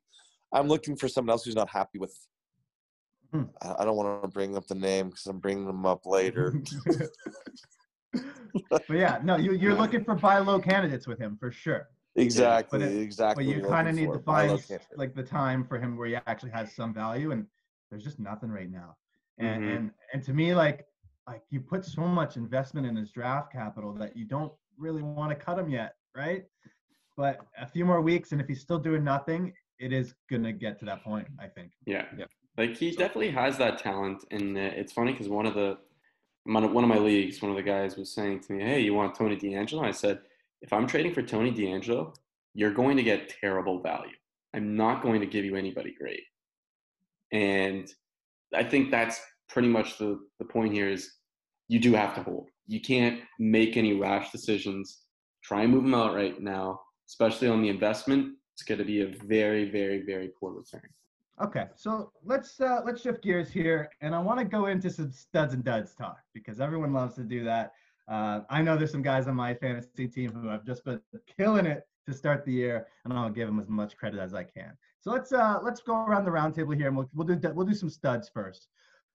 [0.53, 2.17] I'm looking for someone else who's not happy with.
[3.33, 3.45] Hmm.
[3.63, 6.55] I I don't want to bring up the name because I'm bringing them up later.
[8.71, 11.89] but yeah, no, you, you're looking for buy low candidates with him for sure.
[12.19, 13.47] Exactly, But it- exactly.
[13.47, 14.19] But you kind of need to for.
[14.19, 17.47] Buy low find like the time for him where he actually has some value, and
[17.91, 18.97] there's just nothing right now.
[19.39, 19.77] And Mhm.
[19.77, 20.87] and and to me, like
[21.27, 25.31] like you put so much investment in his draft capital that you don't really want
[25.31, 26.45] to cut him yet, right?
[27.17, 30.79] But a few more weeks, and if he's still doing nothing, it is gonna get
[30.81, 31.29] to that point.
[31.39, 31.73] I think.
[31.85, 32.07] Yeah.
[32.17, 32.25] Yeah.
[32.57, 35.79] Like he So- definitely has that talent, and uh, it's funny because one of the
[36.45, 39.15] one of my leagues, one of the guys was saying to me, "Hey, you want
[39.15, 40.23] Tony DeAngelo?" I said,
[40.63, 42.15] "If I'm trading for Tony DeAngelo,
[42.55, 44.17] you're going to get terrible value.
[44.55, 46.23] I'm not going to give you anybody great."
[47.33, 47.89] And
[48.55, 51.11] I think that's pretty much the the point here is
[51.69, 52.49] you do have to hold.
[52.67, 55.03] You can't make any rash decisions.
[55.43, 58.35] Try and move them out right now, especially on the investment.
[58.55, 60.91] It's going to be a very, very, very poor return.
[61.41, 65.13] Okay, so let's uh, let's shift gears here, and I want to go into some
[65.13, 67.75] studs and duds talk because everyone loves to do that.
[68.09, 71.01] Uh, I know there's some guys on my fantasy team who have just been
[71.37, 74.45] killing it to start the year, and I'll give them as much credit as I
[74.45, 74.73] can.
[75.01, 77.75] So let's uh, let's go around the roundtable here, and we'll we'll do we'll do
[77.75, 78.69] some studs first.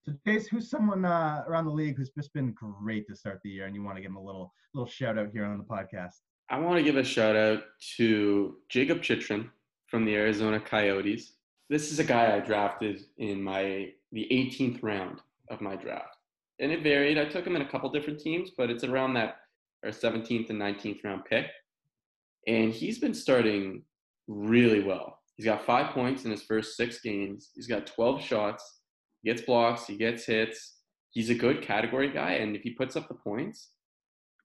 [0.06, 3.50] So Jace, who's someone uh, around the league who's just been great to start the
[3.50, 5.64] year, and you want to give him a little little shout out here on the
[5.64, 6.20] podcast?
[6.50, 7.64] I want to give a shout out
[7.98, 9.50] to Jakob Chychrun
[9.88, 11.34] from the Arizona Coyotes.
[11.70, 16.18] This is a guy I drafted in my the 18th round of my draft,
[16.60, 17.18] and it varied.
[17.18, 19.38] I took him in a couple different teams, but it's around that
[19.84, 21.48] or 17th and 19th round pick,
[22.48, 23.84] and he's been starting
[24.28, 25.20] really well.
[25.36, 27.50] He's got five points in his first six games.
[27.56, 28.82] He's got 12 shots.
[29.22, 29.88] He gets blocks.
[29.88, 30.78] He gets hits.
[31.10, 33.72] He's a good category guy, and if he puts up the points,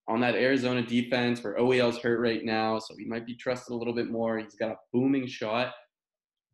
[0.08, 3.76] on that Arizona defense where OEL's hurt right now, so he might be trusted a
[3.76, 4.38] little bit more.
[4.38, 5.72] He's got a booming shot.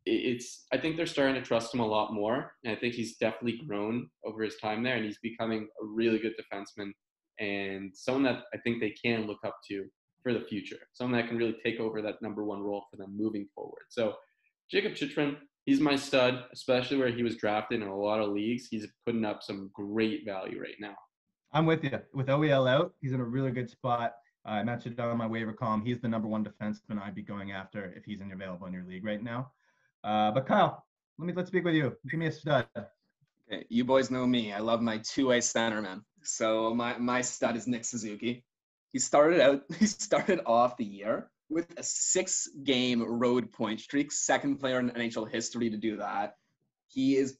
[0.05, 2.93] It- It's I think they're starting to trust him a lot more, and I think
[2.93, 6.91] he's definitely grown over his time there, and he's becoming a really good defenseman
[7.39, 9.85] and someone that I think they can look up to
[10.23, 10.87] for the future.
[10.93, 13.83] Someone that can really take over that number one role for them moving forward.
[13.89, 14.15] So
[14.71, 18.67] Jakob Chychrun, he's my stud, especially where he was drafted in a lot of leagues.
[18.67, 20.95] He's putting up some great value right now.
[21.51, 21.99] I'm with you.
[22.13, 24.15] With OEL out, he's in a really good spot.
[24.45, 25.83] I mentioned on my waiver column.
[25.85, 29.05] He's the number one defenseman I'd be going after if he's available in your league
[29.05, 29.51] right now.
[30.05, 30.85] Uh, but Kyle,
[31.17, 31.95] let me let's speak with you.
[32.09, 32.67] Give me a stud.
[32.77, 34.53] Okay, you boys know me.
[34.53, 36.01] I love my two-way centerman.
[36.23, 38.45] So my my stud is Nick Suzuki.
[38.93, 39.63] He started out.
[39.79, 45.31] He started off the year with a six-game road point streak, second player in NHL
[45.31, 46.35] history to do that.
[46.87, 47.37] He is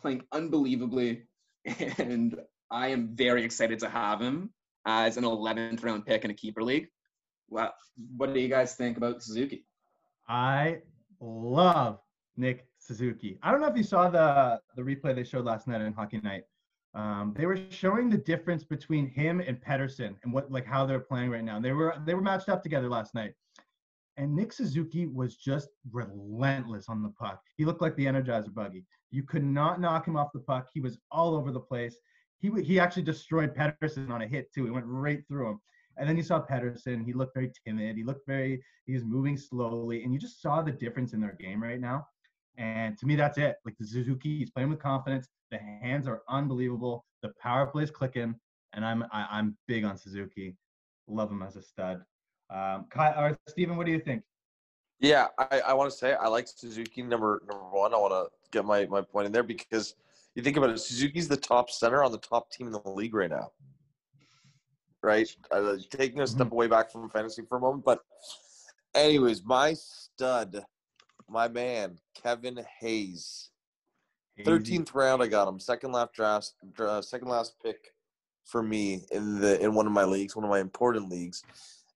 [0.00, 1.22] playing unbelievably,
[1.98, 2.36] and
[2.70, 4.52] I am very excited to have him
[4.86, 6.88] as an 11th round pick in a keeper league.
[7.48, 7.72] Well,
[8.16, 9.66] what do you guys think about Suzuki?
[10.28, 10.78] I
[11.22, 12.00] love
[12.36, 13.38] Nick Suzuki.
[13.42, 16.20] I don't know if you saw the the replay they showed last night on Hockey
[16.22, 16.44] Night.
[16.94, 21.00] Um, they were showing the difference between him and Pettersson and what like how they're
[21.00, 21.58] playing right now.
[21.60, 23.32] They were they were matched up together last night,
[24.16, 27.40] and Nick Suzuki was just relentless on the puck.
[27.56, 28.84] He looked like the Energizer Bunny.
[29.10, 30.68] You could not knock him off the puck.
[30.72, 31.96] He was all over the place.
[32.40, 34.64] He he actually destroyed Pettersson on a hit too.
[34.64, 35.60] He went right through him.
[35.96, 37.04] And then you saw Pettersson.
[37.04, 37.96] He looked very timid.
[37.96, 38.62] He looked very.
[38.86, 42.06] He was moving slowly, and you just saw the difference in their game right now.
[42.58, 43.56] And to me, that's it.
[43.64, 45.28] Like the Suzuki, he's playing with confidence.
[45.50, 47.04] The hands are unbelievable.
[47.22, 48.34] The power play is clicking,
[48.72, 50.56] and I'm I, am i am big on Suzuki.
[51.08, 52.02] Love him as a stud.
[52.50, 54.22] Um, Kyle, or Steven, what do you think?
[55.00, 57.92] Yeah, I, I want to say I like Suzuki number number one.
[57.94, 59.94] I want to get my, my point in there because
[60.34, 63.14] you think about it, Suzuki's the top center on the top team in the league
[63.14, 63.50] right now.
[65.02, 65.28] Right?
[65.50, 66.52] Uh, taking a step mm-hmm.
[66.52, 68.00] away back from fantasy for a moment, but
[68.94, 70.64] anyways, my stud
[71.32, 73.48] my man Kevin Hayes.
[74.44, 75.60] Thirteenth round, I got him.
[75.60, 77.76] Second last draft, uh, second last pick
[78.44, 81.42] for me in the in one of my leagues, one of my important leagues,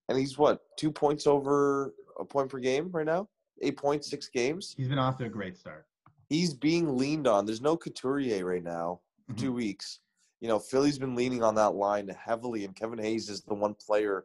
[0.09, 3.29] and he's what two points over a point per game right now.
[3.63, 4.75] Eight points, six games.
[4.77, 5.87] He's been off to a great start.
[6.29, 7.47] He's being leaned on.
[7.47, 9.01] There's no Couturier right now.
[9.31, 9.41] Mm-hmm.
[9.41, 10.01] Two weeks.
[10.41, 13.75] You know, Philly's been leaning on that line heavily, and Kevin Hayes is the one
[13.75, 14.25] player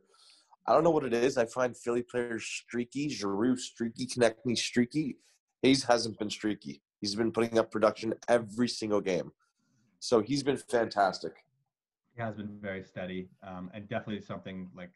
[0.67, 1.38] I don't know what it is.
[1.38, 3.10] I find Philly players streaky.
[3.10, 4.06] Giroux streaky.
[4.06, 5.17] Konecny streaky.
[5.63, 6.82] Hayes hasn't been streaky.
[7.00, 9.32] He's been putting up production every single game.
[10.00, 11.34] So he's been fantastic.
[12.15, 14.91] He has been very steady um, and definitely something like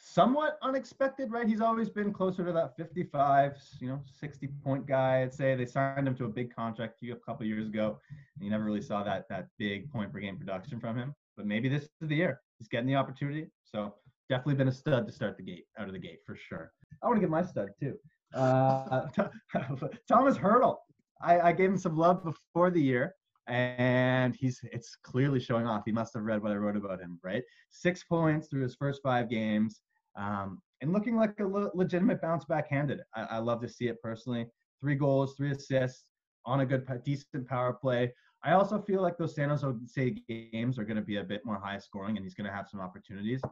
[0.00, 1.46] somewhat unexpected, right?
[1.46, 5.22] He's always been closer to that 55, you know, 60 point guy.
[5.22, 7.98] I'd say they signed him to a big contract a couple years ago,
[8.36, 11.14] and you never really saw that that big point per game production from him.
[11.36, 12.40] But maybe this is the year.
[12.58, 13.46] He's getting the opportunity.
[13.62, 13.94] So
[14.28, 16.72] definitely been a stud to start the gate out of the gate for sure.
[17.02, 17.96] I want to get my stud too.
[18.34, 19.06] Uh,
[20.08, 20.76] Tomas Hertl.
[21.22, 23.14] I, I, gave him some love before the year,
[23.46, 25.82] and he's it's clearly showing off.
[25.84, 27.42] He must have read what I wrote about him, right?
[27.70, 29.82] Six points through his first five games,
[30.16, 33.00] um, and looking like a le- legitimate bounce back handed.
[33.14, 34.46] I, I love to see it personally.
[34.80, 36.04] Three goals, three assists
[36.46, 38.12] on a good, decent power play.
[38.42, 41.60] I also feel like those San Jose games are going to be a bit more
[41.62, 43.42] high scoring, and he's going to have some opportunities.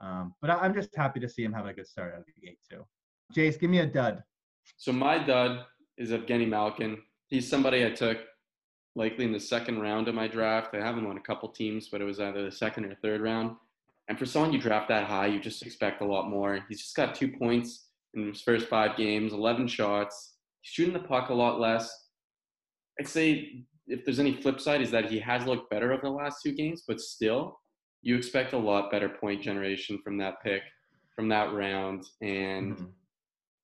[0.00, 2.26] Um, but I, am just happy to see him having a good start out of
[2.26, 2.84] the gate too.
[3.36, 4.22] Jace, give me a dud.
[4.76, 5.64] So my dud
[5.98, 6.98] is Evgeny Malkin.
[7.28, 8.18] He's somebody I took
[8.94, 10.74] likely in the second round of my draft.
[10.74, 13.20] I have him on a couple teams, but it was either the second or third
[13.20, 13.56] round.
[14.08, 16.64] And for someone you draft that high, you just expect a lot more.
[16.68, 20.34] He's just got two points in his first five games, 11 shots.
[20.62, 21.90] He's shooting the puck a lot less.
[22.98, 26.10] I'd say if there's any flip side, is that he has looked better over the
[26.10, 27.58] last two games, but still,
[28.02, 30.62] you expect a lot better point generation from that pick,
[31.14, 32.04] from that round.
[32.20, 32.84] And mm-hmm.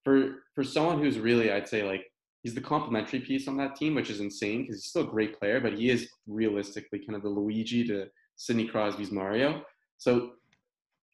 [0.03, 2.05] for for someone who's really, I'd say like
[2.43, 5.39] he's the complementary piece on that team, which is insane because he's still a great
[5.39, 9.63] player, but he is realistically kind of the Luigi to Sidney Crosby's Mario.
[9.99, 10.33] So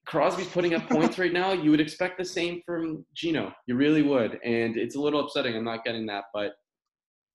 [0.07, 1.53] Crosby's putting up points right now.
[1.53, 3.53] You would expect the same from Gino.
[3.67, 4.39] You really would.
[4.45, 5.55] And it's a little upsetting.
[5.57, 6.53] I'm not getting that, but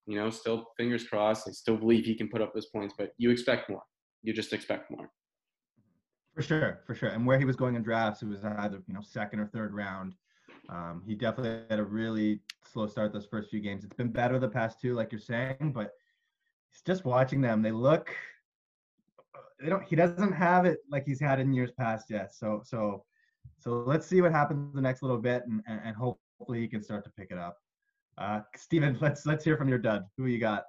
[0.08, 1.48] you know, still fingers crossed.
[1.48, 3.82] I still believe he can put up those points, but you expect more.
[4.24, 5.10] You just expect more.
[6.36, 7.10] For sure, for sure.
[7.10, 9.74] And where he was going in drafts, it was either you know second or third
[9.74, 10.14] round.
[10.68, 13.84] Um, he definitely had a really slow start those first few games.
[13.84, 15.92] It's been better the past two, like you're saying, but
[16.86, 17.62] just watching them.
[17.62, 18.14] They look.
[19.60, 19.84] They don't.
[19.84, 22.34] He doesn't have it like he's had in years past yet.
[22.34, 23.04] So so
[23.60, 27.04] so let's see what happens the next little bit, and and, hopefully he can start
[27.06, 27.58] to pick it up.
[28.18, 30.04] Uh, Steven, let's let's hear from your dud.
[30.18, 30.64] Who you got?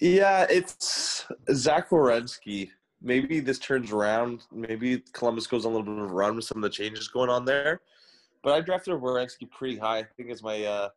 [0.00, 2.70] Yeah, it's Zach Werenski
[3.02, 4.44] maybe this turns around.
[4.52, 7.08] Maybe Columbus goes on a little bit of a run with some of the changes
[7.08, 7.80] going on there.
[8.42, 9.98] But I drafted Werenski pretty high.
[9.98, 10.88] I think it's my uh,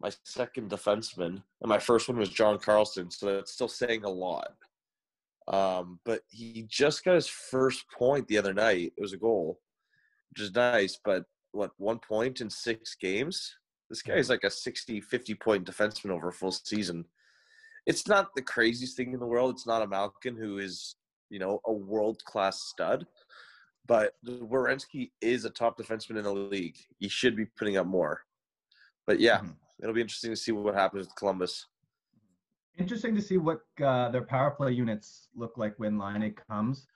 [0.00, 3.10] my second defenseman, and my first one was John Carlson.
[3.10, 4.54] So that's still saying a lot.
[5.48, 8.92] Um, but he just got his first point the other night.
[8.96, 9.60] It was a goal,
[10.30, 10.98] which is nice.
[11.04, 13.54] But what one point in six games?
[13.88, 17.04] This guy is like a 60, 50 point defenseman over a full season
[17.86, 19.54] it's not the craziest thing in the world.
[19.54, 20.96] It's not a Malkin who is,
[21.30, 23.06] you know, a world class stud,
[23.86, 26.76] but Werenski is a top defenseman in the league.
[26.98, 28.22] He should be putting up more.
[29.06, 29.52] But yeah, mm-hmm.
[29.80, 31.66] it'll be interesting to see what happens with Columbus.
[32.78, 36.86] Interesting to see what uh, their power play units look like when Laine comes.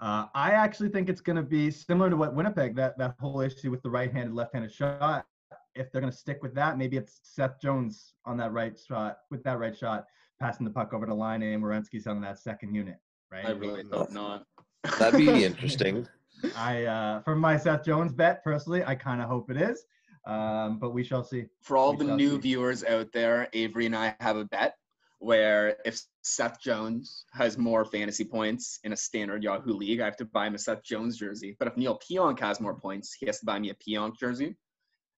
[0.00, 3.40] Uh, I actually think it's going to be similar to what Winnipeg that that whole
[3.40, 5.26] issue with the right-handed, left-handed shot.
[5.74, 9.18] If they're going to stick with that, maybe it's Seth Jones on that right shot
[9.30, 10.06] with that right shot
[10.40, 12.96] passing the puck over to Laine and Werenski's on that second unit,
[13.32, 13.46] right?
[13.46, 14.44] I really hope not.
[14.98, 16.06] That'd be interesting.
[16.54, 19.84] I, uh, for my Seth Jones bet, personally, I kind of hope it is.
[20.26, 21.46] Um, but we shall see.
[21.62, 22.38] For all We the new see.
[22.38, 24.76] viewers out there, Avery and I have a bet
[25.18, 30.16] where if Seth Jones has more fantasy points in a standard Yahoo league, I have
[30.16, 31.56] to buy him a Seth Jones jersey.
[31.58, 34.56] But if Neal Pionk has more points, he has to buy me a Pionk jersey.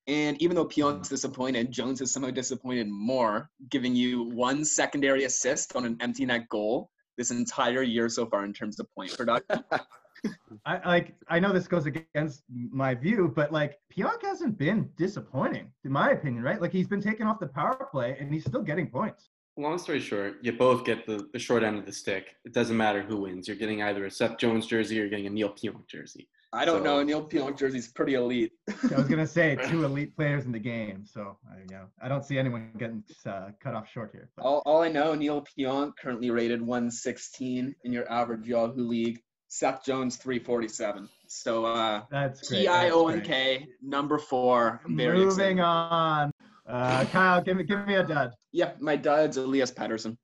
[0.06, 1.14] And even though Pionk's hmm.
[1.14, 6.48] disappointed, Jones has somehow disappointed more, giving you one secondary assist on an empty net
[6.48, 9.62] goal this entire year so far in terms of point production.
[10.66, 15.70] I like I know this goes against my view, but like Pionk hasn't been disappointing,
[15.84, 16.60] in my opinion, right?
[16.60, 19.28] Like he's been taken off the power play and he's still getting points.
[19.58, 22.36] Long story short, you both get the, the short end of the stick.
[22.44, 23.48] It doesn't matter who wins.
[23.48, 26.28] You're getting either a Seth Jones jersey or you're getting a Neal Pionk jersey.
[26.52, 27.02] I don't So- know.
[27.02, 28.52] Neal Pionk jersey's pretty elite.
[28.68, 32.06] I was gonna say two elite players in the game, so I, you know, I
[32.08, 34.30] don't see anyone getting uh, cut off short here.
[34.36, 39.20] But All, all I know, Neal Pionk currently rated 116 in your average Yahoo league.
[39.50, 41.08] Seth Jones 347.
[41.26, 42.60] So uh, that's great.
[42.60, 43.26] P I that's O N great.
[43.26, 44.80] K number four.
[44.86, 45.60] Very Moving excited.
[45.60, 46.30] on.
[46.66, 48.30] Uh, Kyle, give me give me a dud.
[48.52, 50.16] Yep, my dud's Elias Pettersson.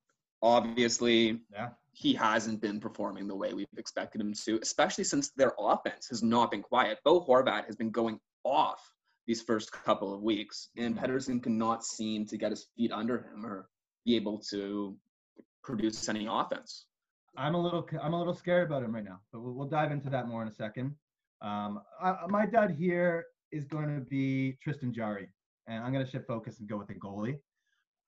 [0.43, 1.71] Obviously, Yeah.
[1.93, 6.23] he hasn't been performing the way we've expected him to, especially since their offense has
[6.23, 6.99] not been quiet.
[7.05, 8.93] Bo Horvat has been going off
[9.27, 13.47] these first couple of weeks, and Pettersson cannot seem to get his feet under him
[13.47, 13.69] or
[14.05, 14.97] be able to
[15.63, 16.87] produce any offense.
[17.37, 19.91] I'm a little I'm a little scared about him right now, but we'll, we'll dive
[19.93, 20.95] into that more in a second.
[21.41, 25.29] Um, I, my dud here is going to be Tristan Jarry,
[25.67, 27.39] and I'm going to shift focus and go with the goalie.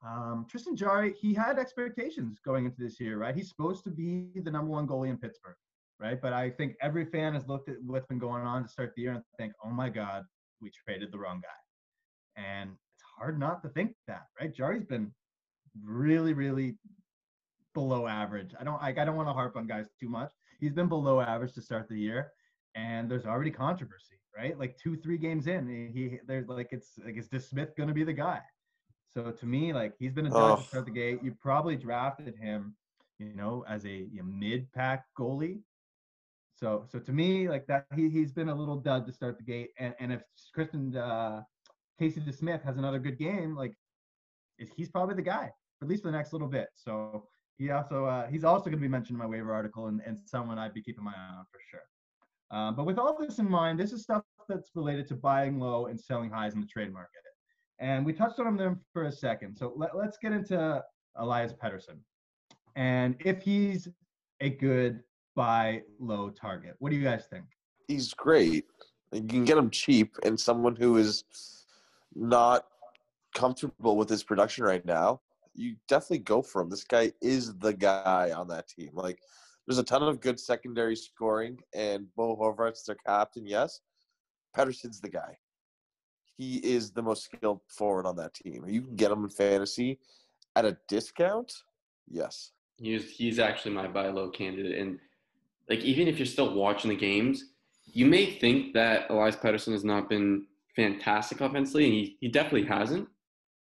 [0.05, 3.35] Um, Tristan Jarry, he had expectations going into this year, right?
[3.35, 5.57] He's supposed to be the number one goalie in Pittsburgh,
[5.99, 6.21] right?
[6.21, 9.03] But I think every fan has looked at what's been going on to start the
[9.03, 10.25] year and think, oh my God,
[10.61, 12.43] we traded the wrong guy.
[12.43, 14.55] And it's hard not to think that, right?
[14.55, 15.13] Jarry's been
[15.83, 16.77] really, really
[17.75, 18.53] below average.
[18.59, 20.33] I don't I don't want to harp on guys too much.
[20.61, 22.33] He's been below average to start the year,
[22.75, 24.59] and there's already controversy, right?
[24.59, 27.93] Like two, three games in, he, he there's like it's like is this Smith gonna
[27.93, 28.41] be the guy?
[29.17, 30.57] So to me, like he's been a dud Oh.
[30.57, 31.21] to start the gate.
[31.23, 32.77] You probably drafted him,
[33.19, 35.63] you know, as a you know, mid-pack goalie.
[36.55, 39.45] So so to me, like that he he's been a little dud to start the
[39.45, 39.71] gate.
[39.79, 40.23] And and if
[40.55, 41.45] Kristen uh
[41.99, 43.73] Casey DeSmith has another good game, like
[44.77, 45.51] he's probably the guy,
[45.81, 46.69] at least for the next little bit.
[46.75, 47.27] So
[47.57, 50.19] he also uh, he's also going to be mentioned in my waiver article and, and
[50.27, 51.87] someone I'd be keeping my eye on for sure.
[52.51, 55.87] Um, but with all this in mind, this is stuff that's related to buying low
[55.87, 57.26] and selling highs in the trade market.
[57.79, 59.57] And we touched on them for a second.
[59.57, 60.83] So let, let's get into
[61.17, 61.99] Elias Pettersson.
[62.75, 63.89] And if he's
[64.41, 65.03] a good
[65.35, 67.45] buy low target, what do you guys think?
[67.89, 68.65] He's great.
[69.13, 71.25] You can get him cheap, and someone who is
[72.15, 72.67] not
[73.35, 75.21] comfortable with his production right now,
[75.55, 76.69] you definitely go for him.
[76.69, 78.91] This guy is the guy on that team.
[78.93, 79.21] Like,
[79.67, 83.47] there's a ton of good secondary scoring, and Bo Horvat's their captain.
[83.47, 83.81] Yes,
[84.57, 85.37] Pettersson's the guy.
[86.37, 88.65] He is the most skilled forward on that team.
[88.67, 89.99] You can get him in fantasy
[90.55, 91.53] at a discount.
[92.09, 92.53] Yes.
[92.79, 94.99] He's he's actually my buy low candidate, and
[95.69, 97.45] like even if you're still watching the games,
[97.85, 102.67] you may think that Elias Pettersson has not been fantastic offensively, and he he definitely
[102.67, 103.09] hasn't.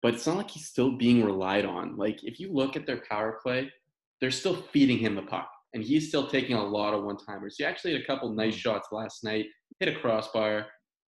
[0.03, 1.97] But it's not like he's still being relied on.
[1.97, 3.73] Like if you look at their power play,
[4.21, 7.57] they're still feeding him the puck, and he's still taking a lot of one timers.
[7.57, 8.59] He actually had a couple nice hmm.
[8.59, 9.47] shots last night,
[9.81, 10.67] hit a crossbar,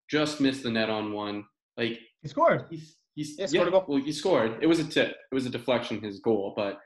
[0.08, 1.44] just missed the net on one.
[1.76, 2.66] Like He scored.
[2.70, 3.84] he's he's Yeah, scored a goal.
[3.88, 4.58] Well, he scored.
[4.62, 5.10] It was a tip.
[5.30, 6.02] It was a deflection.
[6.02, 6.78] His goal, but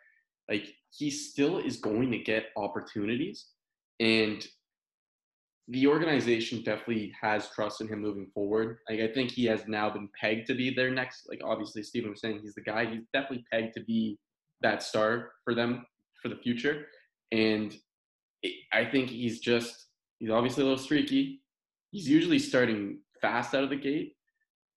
[0.48, 3.46] like he still is going to get opportunities,
[4.00, 4.46] and
[5.68, 8.78] the organization definitely has trust in him moving forward.
[8.88, 11.26] Like I think he has now been pegged to be their next.
[11.28, 12.84] Like obviously, Stephen was saying he's the guy.
[12.84, 14.18] He's definitely pegged to be
[14.60, 15.84] that star for them
[16.22, 16.86] for the future,
[17.32, 17.74] and
[18.42, 19.86] it, I think he's just
[20.18, 21.40] he's obviously a little streaky.
[21.90, 24.16] He's usually starting fast out of the gate.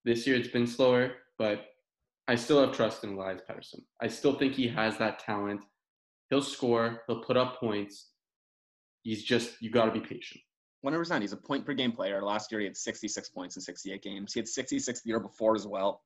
[0.07, 1.65] This year it's been slower, but
[2.29, 3.81] I still have trust in Elias Pettersson.
[4.01, 5.65] I still think he has that talent.
[6.29, 7.01] He'll score.
[7.07, 8.11] He'll put up points.
[9.03, 10.39] He's just you got to be patient.
[10.85, 11.19] 100%.
[11.19, 12.23] He's a point per game player.
[12.23, 14.31] Last year, he had 66 points in 68 games.
[14.31, 16.01] He had 66 the year before as well.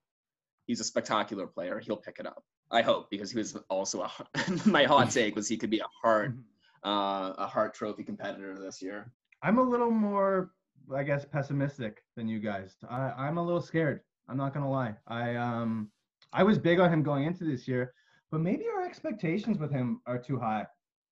[0.66, 1.80] He's a spectacular player.
[1.80, 2.44] He'll pick it up.
[2.72, 4.12] I hope because he was also a.
[4.66, 6.44] my hot take was he could be a hard,
[6.84, 9.12] uh, a hard trophy competitor this year.
[9.44, 10.54] I'm a little more,
[10.94, 12.76] I guess, pessimistic than you guys.
[12.90, 14.02] I, I'm a little scared.
[14.28, 14.96] I'm not gonna lie.
[15.08, 15.90] I um,
[16.34, 17.94] I was big on him going into this year,
[18.32, 20.66] but maybe our expectations with him are too high.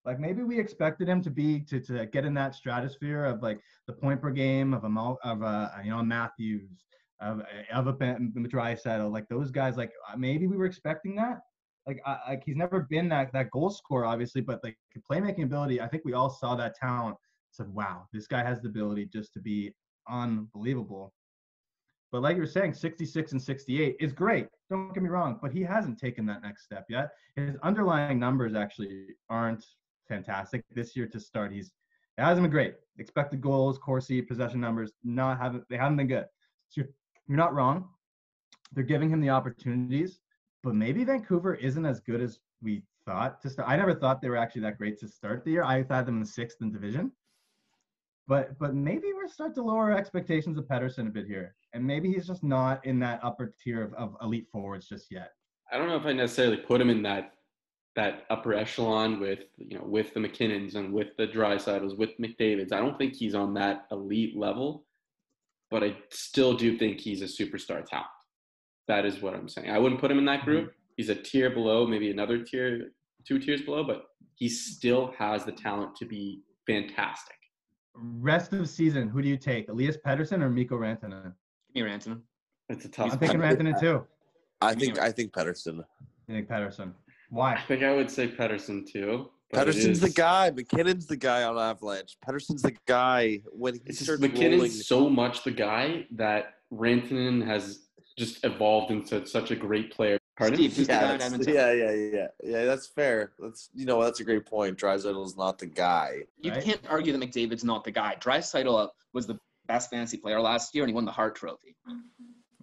[0.06, 3.60] Like maybe we expected him to be to, to get in that stratosphere of like
[3.88, 6.86] the point per game of a of a you know Matthews
[7.20, 7.42] of
[7.74, 9.76] of a Ben Draisaitl, like those guys.
[9.78, 11.40] Like uh, maybe we were expecting that.
[11.86, 14.78] Like I, like he's never been that that goal scorer, obviously, but like
[15.10, 15.82] playmaking ability.
[15.82, 17.18] I think we all saw that talent
[17.52, 19.74] said, wow, this guy has the ability just to be
[20.10, 21.14] unbelievable.
[22.12, 24.48] But like you were saying, 66 and 68 is great.
[24.70, 27.10] Don't get me wrong, but he hasn't taken that next step yet.
[27.36, 29.64] His underlying numbers actually aren't
[30.08, 31.54] fantastic this year to start.
[31.54, 31.72] He's
[32.18, 32.76] it hasn't been great.
[32.98, 36.26] Expected goals, Corsi, possession numbers, not haven't they haven't been good.
[36.70, 36.90] So you're,
[37.28, 37.88] you're not wrong.
[38.74, 40.20] They're giving him the opportunities,
[40.64, 43.70] but maybe Vancouver isn't as good as we thought to start.
[43.70, 45.64] I never thought they were actually that great to start the year.
[45.64, 47.12] I thought them in the sixth in division.
[48.30, 51.56] But but maybe we're starting to lower expectations of Pettersson a bit here.
[51.74, 55.32] And maybe he's just not in that upper tier of, of elite forwards just yet.
[55.74, 57.34] I don't know if I necessarily put him in that
[57.96, 62.72] that upper echelon with you know with the MacKinnons and with the Draisaitl's, with McDavid's.
[62.72, 64.86] I don't think he's on that elite level,
[65.72, 68.08] but I still do think he's a superstar talent.
[68.88, 69.72] That is what I'm saying.
[69.72, 70.66] I wouldn't put him in that group.
[70.66, 70.94] Mm-hmm.
[70.98, 72.92] He's a tier below, maybe another tier,
[73.28, 74.04] two tiers below, but
[74.36, 77.39] he still has the talent to be fantastic.
[77.96, 79.70] Rest of the season, who do you take?
[79.70, 81.34] Elias Pettersson or Mikko Rantanen?
[81.74, 82.22] Give me Rantanen.
[82.70, 83.14] It's a tough.
[83.14, 83.40] I'm thinking.
[83.40, 84.06] Rantanen too.
[84.62, 85.84] I think I think Pettersson.
[86.30, 86.94] I think Pettersson.
[87.30, 87.56] Why?
[87.56, 89.30] I think I would say Pettersson too.
[89.52, 90.52] but Pettersson's the guy.
[90.52, 92.18] MacKinnon's the guy on Avalanche.
[92.28, 94.70] Pettersson's the guy when he It's just starts rolling.
[94.70, 97.88] So much the guy that Rantanen has
[98.18, 100.19] just evolved into such a great player.
[100.40, 100.56] Pardon?
[100.58, 101.54] Steve, who's the guy Yeah, in Edmonton?
[101.54, 102.66] yeah, yeah, yeah, yeah.
[102.66, 103.34] That's fair.
[103.40, 104.78] That's you know that's a great point.
[104.80, 106.24] Draisaitl's not the guy.
[106.40, 106.64] You Right.
[106.64, 108.16] can't argue that McDavid's not the guy.
[108.20, 109.38] Draisaitl uh, was the
[109.68, 111.76] best fantasy player last year, and he won the Hart Trophy.
[111.88, 112.00] Mm-hmm.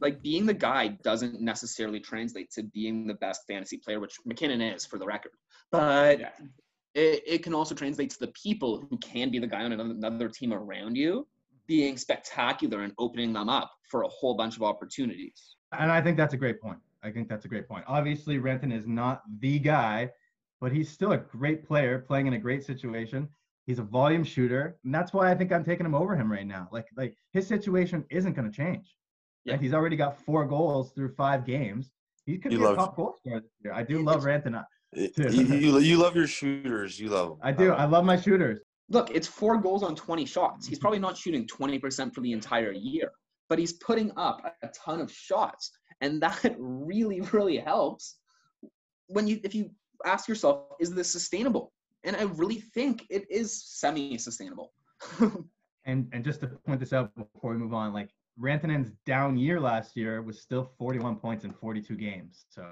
[0.01, 4.61] Like being the guy doesn't necessarily translate to being the best fantasy player, which MacKinnon
[4.63, 5.33] is for the record.
[5.71, 6.31] But Yeah.
[6.95, 9.91] it, it can also translate to the people who can be the guy on another,
[9.91, 11.27] another team around you
[11.67, 15.57] being spectacular and opening them up for a whole bunch of opportunities.
[15.73, 16.79] And I think that's a great point.
[17.03, 17.85] I think that's a great point.
[17.87, 20.11] Obviously, Renton is not the guy,
[20.61, 23.29] but he's still a great player playing in a great situation.
[23.67, 26.47] He's a volume shooter, and that's why I think I'm taking him over him right
[26.47, 26.69] now.
[26.73, 28.95] Like, like his situation isn't going to change.
[29.45, 29.55] Yeah.
[29.55, 29.63] Right?
[29.63, 31.91] He's already got four goals through five games.
[32.27, 33.73] He could You be a top goal scorer this year.
[33.73, 34.55] I do love Renton.
[34.55, 36.99] Uh, you, you, you love your shooters.
[36.99, 37.39] You love them.
[37.43, 37.73] I do.
[37.73, 38.61] Uh, I love my shooters.
[38.89, 40.67] Look, it's four goals on 20 shots.
[40.67, 43.11] He's probably not shooting 20% for the entire year,
[43.49, 45.71] but he's putting up a ton of shots.
[46.01, 48.17] And that really, really helps
[49.09, 49.71] when you if you
[50.05, 51.73] ask yourself, is this sustainable?
[52.05, 54.73] And I really think it is semi-sustainable.
[55.89, 59.61] And and just to point this out before we move on, like Rantanen's down year
[59.61, 62.45] last year was still 41 points in 42 games.
[62.49, 62.67] So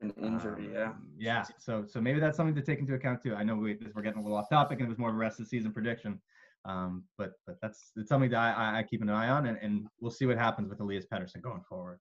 [0.00, 0.92] An injury, Um, yeah.
[1.16, 1.44] Yeah.
[1.60, 3.36] So so maybe that's something to take into account too.
[3.36, 5.18] I know we, we're getting a little off topic and it was more of a
[5.18, 6.20] rest of the season prediction.
[6.64, 9.86] Um, but but that's it's something that I, I keep an eye on and, and
[10.00, 12.00] we'll see what happens with Elias Pettersson going forward.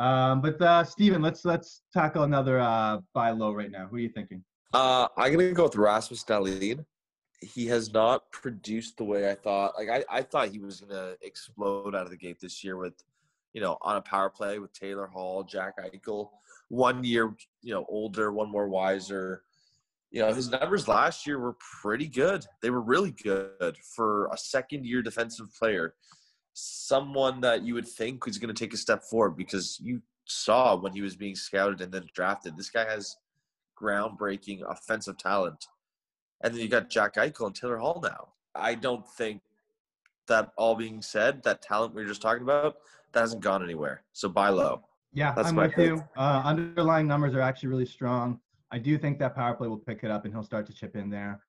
[0.00, 3.86] Um, but uh, Steven, let's let's tackle another uh, buy low right now.
[3.86, 4.42] Who are you thinking?
[4.72, 6.86] Uh, I'm gonna go with Rasmus Dahlin.
[7.42, 9.74] He has not produced the way I thought.
[9.76, 12.94] Like I, I thought he was gonna explode out of the gate this year with,
[13.52, 16.30] you know, on a power play with Taylor Hall, Jack Eichel,
[16.68, 19.42] one year, you know, older, one more wiser.
[20.10, 22.46] You know, his numbers last year were pretty good.
[22.62, 25.94] They were really good for a second year defensive player.
[26.60, 30.76] Someone that you would think was going to take a step forward because you saw
[30.76, 32.56] when he was being scouted and then drafted.
[32.56, 33.16] This guy has
[33.80, 35.66] groundbreaking offensive talent.
[36.42, 38.28] And then you got Jack Eichel and Taylor Hall now.
[38.54, 39.40] I don't think
[40.28, 42.76] that all being said, that talent we were just talking about,
[43.12, 44.02] that hasn't gone anywhere.
[44.12, 44.82] So buy low.
[45.12, 45.86] Yeah, That's I'm my with pick.
[45.86, 46.04] you.
[46.16, 48.38] Uh, underlying numbers are actually really strong.
[48.70, 50.94] I do think that power play will pick it up and he'll start to chip
[50.94, 51.40] in there.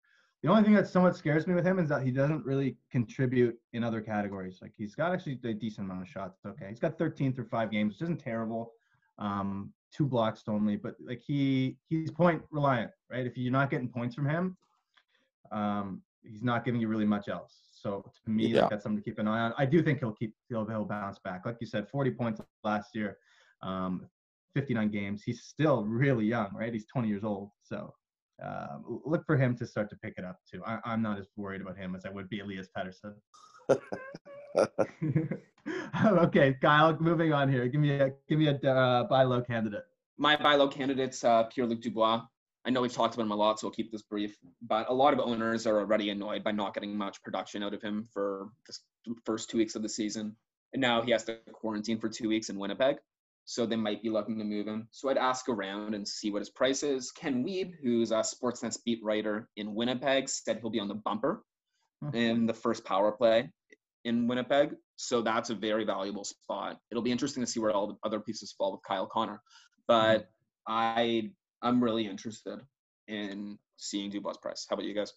[0.43, 3.59] The only thing that somewhat scares me with him is that he doesn't really contribute
[3.73, 4.57] in other categories.
[4.61, 6.39] Like he's got actually a decent amount of shots.
[6.45, 8.71] Okay, he's got 13 through five games, which isn't terrible.
[9.19, 13.25] Um, two blocks only, but like he he's point reliant, right?
[13.27, 14.57] If you're not getting points from him,
[15.51, 17.67] um, he's not giving you really much else.
[17.71, 18.61] So to me, Yeah.
[18.61, 19.53] like, that's something to keep an eye on.
[19.57, 21.45] I do think he'll keep he'll, he'll bounce back.
[21.45, 23.17] Like you said, 40 points last year,
[23.61, 24.07] um,
[24.55, 25.23] 59 games.
[25.23, 26.73] He's still really young, right?
[26.73, 27.51] He's 20 years old.
[27.61, 27.93] So
[28.43, 30.61] uh, look for him to start to pick it up too.
[30.65, 33.13] I, I'm not as worried about him as I would be Elias Pettersson.
[36.05, 36.97] okay, Kyle.
[36.99, 37.67] Moving on here.
[37.67, 39.83] Give me a give me a uh, buy low candidate.
[40.17, 42.21] My buy low candidate's uh, Pierre Luc Dubois.
[42.63, 44.35] I know we've talked about him a lot, so I'll keep this brief.
[44.61, 47.81] But a lot of owners are already annoyed by not getting much production out of
[47.81, 50.35] him for the first two weeks of the season.
[50.73, 52.97] And now he has to quarantine for two weeks in Winnipeg.
[53.51, 54.87] So they might be looking to move him.
[54.91, 57.11] So I'd ask around and see what his price is.
[57.11, 61.43] Ken Wiebe, who's a Sportsnet's beat writer in Winnipeg, said he'll be on the bumper
[62.01, 62.15] hmm.
[62.15, 63.51] in the first power play
[64.05, 64.77] in Winnipeg.
[64.95, 66.77] So that's a very valuable spot.
[66.89, 69.41] It'll be interesting to see where all the other pieces fall with Kyle Connor.
[69.85, 70.73] But hmm.
[70.73, 71.31] I
[71.61, 72.57] I'm really interested
[73.09, 74.65] in seeing Dubois' price.
[74.69, 75.11] How about you guys?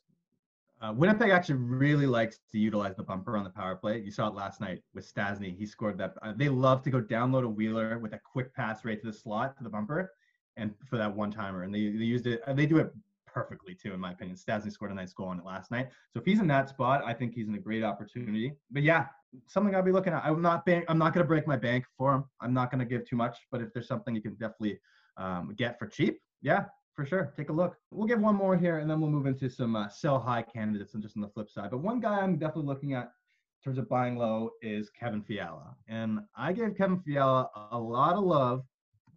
[0.84, 4.00] Uh, Winnipeg actually really likes to utilize the bumper on the power play.
[4.00, 5.56] You saw it last night with Stastny.
[5.56, 6.12] He scored that.
[6.20, 9.12] Uh, they love to go download a Wheeler with a quick pass right to the
[9.12, 10.12] slot to the bumper,
[10.58, 11.62] and for that one timer.
[11.62, 12.42] And they, they used it.
[12.54, 12.92] They do it
[13.26, 14.36] perfectly too, in my opinion.
[14.36, 15.88] Stastny scored a nice goal on it last night.
[16.12, 18.52] So if he's in that spot, I think he's in a great opportunity.
[18.70, 19.06] But yeah,
[19.46, 20.22] something I'll be looking at.
[20.22, 22.24] I'm not bank, I'm not going to break my bank for him.
[22.42, 23.38] I'm not going to give too much.
[23.50, 24.78] But if there's something you can definitely
[25.16, 27.32] um, get for cheap, yeah, for sure.
[27.36, 27.76] Take a look.
[27.90, 30.94] We'll give one more here, and then we'll move into some uh, sell high candidates
[30.94, 31.70] and just on the flip side.
[31.70, 35.74] But one guy I'm definitely looking at in terms of buying low is Kevin Fiala,
[35.88, 38.62] and I gave Kevin Fiala a lot of love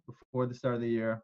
[0.06, 1.22] before the start of the year,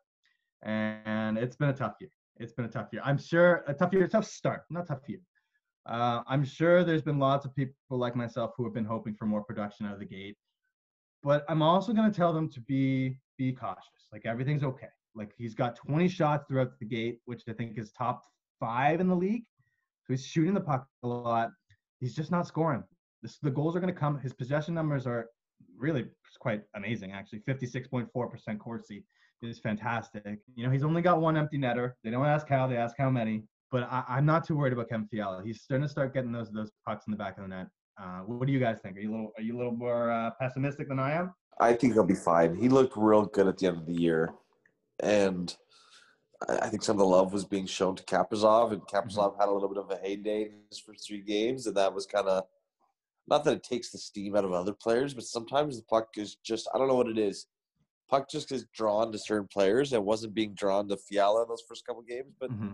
[0.63, 2.11] and it's been a tough year.
[2.37, 3.03] It's been a tough year.
[3.05, 5.21] I'm sure a tough year, a tough start, not tough year.
[5.87, 9.27] Uh, I'm sure there's been lots of people like myself who have been hoping for
[9.27, 10.37] more production out of the gate,
[11.23, 14.09] but I'm also going to tell them to be be cautious.
[14.13, 14.89] Like everything's okay.
[15.15, 18.23] Like he's got 20 shots throughout the gate, which I think is top
[18.61, 19.45] five in the league.
[20.05, 21.51] So he's shooting the puck a lot.
[22.01, 22.83] He's just not scoring.
[23.23, 24.19] This, the goals are going to come.
[24.19, 25.27] His possession numbers are
[25.79, 26.07] really
[26.41, 27.41] quite amazing, actually.
[27.49, 29.05] 56.4% Corsi
[29.43, 30.41] is fantastic.
[30.55, 31.93] You know, he's only got one empty netter.
[32.03, 33.45] They don't ask how, they ask how many.
[33.71, 35.43] But I, am not too worried about Kevin Fiala.
[35.45, 37.67] He's starting to start getting those those pucks in the back of the net.
[38.01, 38.97] Uh, what do you guys think?
[38.97, 41.35] Are you a little are you a little more uh, pessimistic than I am?
[41.59, 42.55] I think he'll be fine.
[42.55, 44.33] He looked real good at the end of the year
[45.03, 45.55] and
[46.49, 49.41] I think some of the love was being shown to Kaprizov, and Kaprizov mm-hmm.
[49.41, 52.07] had a little bit of a heyday in his first three games, and that was
[52.07, 52.45] kind of
[53.27, 56.37] not that it takes the steam out of other players, but sometimes the puck is
[56.45, 57.47] just I don't know what it is.
[58.11, 59.93] Puck just gets drawn to certain players.
[59.93, 62.73] It wasn't being drawn to Fiala in those first couple games, but mm-hmm.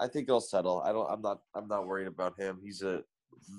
[0.00, 0.82] I think it'll settle.
[0.84, 1.08] I don't.
[1.10, 1.38] I'm not.
[1.54, 2.58] I'm not worried about him.
[2.62, 3.02] He's a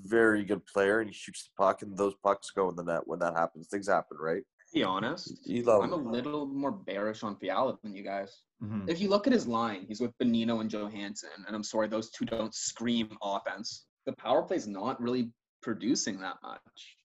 [0.06, 3.02] very good player, and he shoots the puck, and those pucks go in the net
[3.06, 3.68] when that happens.
[3.68, 4.44] Things happen, right?
[4.74, 8.42] Be honest, I'm a little more bearish on Fiala than you guys.
[8.64, 8.90] Mm-hmm.
[8.90, 12.10] If you look at his line, he's with Bonino and Johansson, and I'm sorry, those
[12.12, 13.86] two don't scream offense.
[14.06, 16.96] The power play is not really producing that much.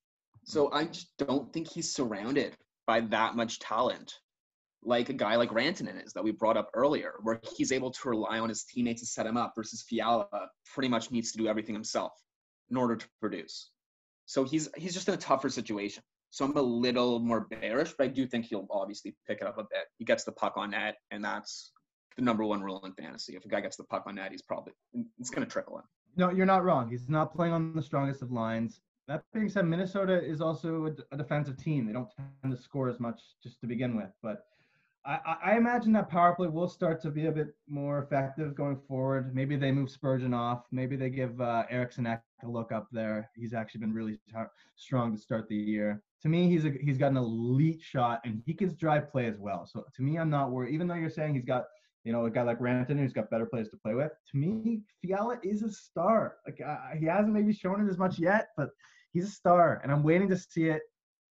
[0.45, 2.57] So I just don't think he's surrounded
[2.87, 4.12] by that much talent,
[4.83, 8.09] like a guy like Rantanen is that we brought up earlier, where he's able to
[8.09, 10.29] rely on his teammates to set him up versus Fiala
[10.75, 12.12] pretty much needs to do everything himself
[12.71, 13.71] in order to produce.
[14.27, 16.03] So he's he's just in a tougher situation.
[16.35, 19.57] So I'm a little more bearish, but I do think he'll obviously pick it up
[19.57, 19.85] a bit.
[19.99, 21.70] He gets the puck on net, and that's
[22.16, 23.37] the number one rule in fantasy.
[23.37, 24.72] If a guy gets the puck on net, he's probably
[25.20, 25.85] it's going to trickle in.
[26.16, 26.91] No, you're not wrong.
[26.91, 28.80] He's not playing on the strongest of lines.
[29.07, 31.87] That being said, Minnesota is also a, defensive team.
[31.87, 32.09] They don't
[32.43, 34.47] tend to score as much just to begin with, but
[35.07, 38.80] I, I, imagine that power play will start to be a bit more effective going
[38.89, 39.35] forward.
[39.37, 40.64] Maybe they move Spurgeon off.
[40.72, 42.07] Maybe they give uh, Eriksson
[42.45, 43.30] a look up there.
[43.34, 44.18] He's actually been really
[44.76, 46.03] strong to start the year.
[46.22, 49.38] To me, he's a, he's got an elite shot and he can drive play as
[49.38, 49.66] well.
[49.66, 50.72] So to me, I'm not worried.
[50.72, 51.64] Even though you're saying he's got
[52.05, 54.12] you know a guy like Rantanen who's got better players to play with.
[54.32, 56.36] To me, Fiala is a star.
[56.47, 58.70] Like uh, he hasn't maybe shown it as much yet, but
[59.12, 60.82] he's a star, and I'm waiting to see it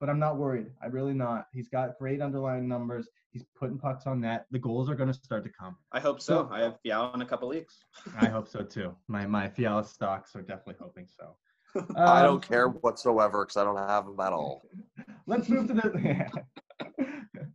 [0.03, 0.65] but I'm not worried.
[0.83, 1.45] I'm really not.
[1.53, 3.07] He's got great underlying numbers.
[3.33, 4.45] He's putting pucks on net.
[4.51, 5.75] The goals are going to start to come.
[5.91, 6.47] I hope so.
[6.51, 7.83] I have Fiala in a couple leagues.
[8.19, 8.95] I hope so too.
[9.07, 11.35] My my Fiala stocks are definitely hoping so.
[11.75, 14.61] Um, I don't care whatsoever because I don't have them at all.
[15.27, 16.43] let's move to the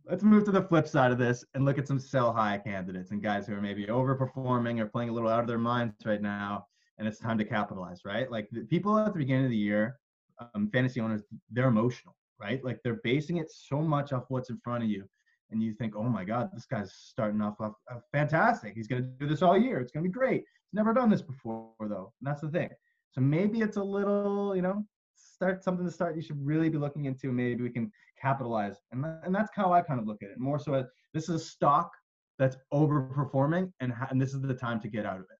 [0.05, 3.11] let's move to the flip side of this and look at some sell high candidates
[3.11, 6.21] and guys who are maybe overperforming or playing a little out of their minds right
[6.21, 6.65] now,
[6.97, 8.01] and it's time to capitalize.
[8.03, 9.97] Right, like the people at the beginning of the year,
[10.53, 12.63] um, fantasy owners, they're emotional right?
[12.63, 15.03] Like they're basing it so much off what's in front of you.
[15.51, 18.73] And you think, oh my God, this guy's starting off, off uh, fantastic.
[18.75, 19.79] He's going to do this all year.
[19.79, 20.41] It's going to be great.
[20.41, 22.13] He's never done this before, though.
[22.19, 22.69] And that's the thing.
[23.11, 24.85] So maybe it's a little, you know,
[25.15, 27.31] start something to start you should really be looking into.
[27.31, 27.91] Maybe we can
[28.21, 28.75] capitalize.
[28.91, 30.39] And, and that's how I kind of look at it.
[30.39, 31.91] More so as this is a stock
[32.37, 35.37] that's overperforming, and, and this is the time to get out of it.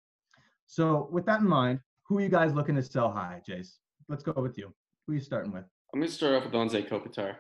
[0.68, 3.76] So with that in mind, who are you guys looking to sell high, Jace?
[4.08, 4.74] Let's go with you.
[5.06, 5.66] Who are you starting with?
[5.94, 7.36] I'm going to start off with Anze Kopitar.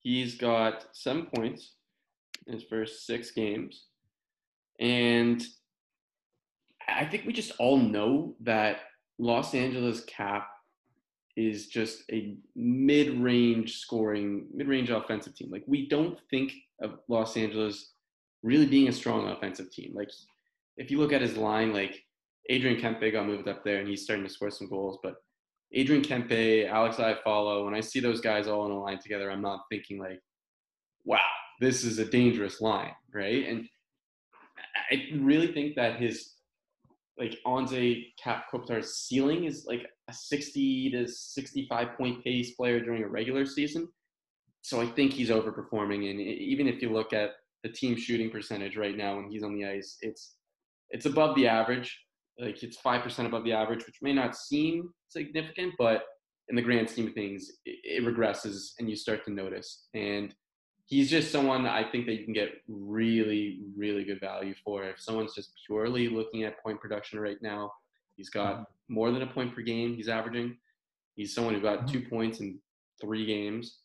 [0.00, 1.77] He's got seven points in
[2.46, 3.86] his first six games.
[4.80, 5.44] And
[6.88, 8.80] I think we just all know that
[9.18, 10.48] Los Angeles Cap
[11.36, 15.50] is just a mid-range scoring, mid-range offensive team.
[15.50, 17.92] Like we don't think of Los Angeles
[18.42, 19.92] really being a strong offensive team.
[19.94, 20.10] Like
[20.76, 22.02] if you look at his line, like
[22.50, 25.16] Adrian Kempe got moved up there and he's starting to score some goals, but
[25.72, 29.42] Adrian Kempe, Alex Iafallo, when I see those guys all in a line together, I'm
[29.42, 30.20] not thinking like,
[31.04, 31.18] wow,
[31.60, 33.46] this is a dangerous line, right?
[33.48, 33.68] And
[34.90, 36.34] I really think that his
[37.18, 43.02] like Anze Cap Kopitar's ceiling is like a 60 to 65 point pace player during
[43.02, 43.88] a regular season.
[44.62, 46.10] So I think he's overperforming.
[46.10, 47.30] And even if you look at
[47.64, 50.36] the team shooting percentage right now when he's on the ice, it's
[50.90, 51.98] it's above the average.
[52.38, 56.02] Like it's five percent above the average, which may not seem significant, but
[56.48, 59.86] in the grand scheme of things, it, it regresses, and you start to notice.
[59.94, 60.34] And
[60.88, 64.84] he's just someone I think that you can get really, really good value for.
[64.84, 67.72] If someone's just purely looking at point production right now,
[68.16, 69.94] he's got more than a point per game.
[69.94, 70.56] He's averaging.
[71.14, 72.58] He's someone who got two points in
[73.00, 73.78] three games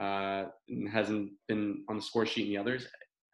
[0.00, 2.86] uh, and hasn't been on the score sheet in the others.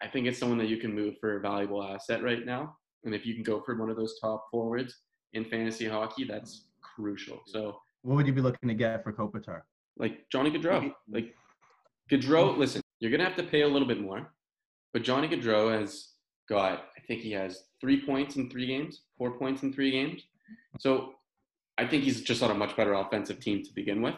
[0.02, 2.76] I think it's someone that you can move for a valuable asset right now.
[3.04, 4.96] And if you can go for one of those top forwards
[5.32, 7.40] in fantasy hockey, that's crucial.
[7.46, 9.62] So, What would you be looking to get for Kopitar?
[9.98, 11.34] like Johnny Gaudreau, like
[12.10, 14.32] Gaudreau, listen, you're gonna have to pay a little bit more,
[14.92, 16.10] but Johnny Gaudreau has
[16.48, 20.22] got, I think he has three points in three games, four points in three games.
[20.78, 21.14] So
[21.78, 24.14] I think he's just on a much better offensive team to begin with.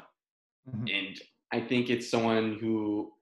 [0.68, 0.90] Mhm.
[0.94, 1.20] And
[1.52, 3.12] I think it's someone who,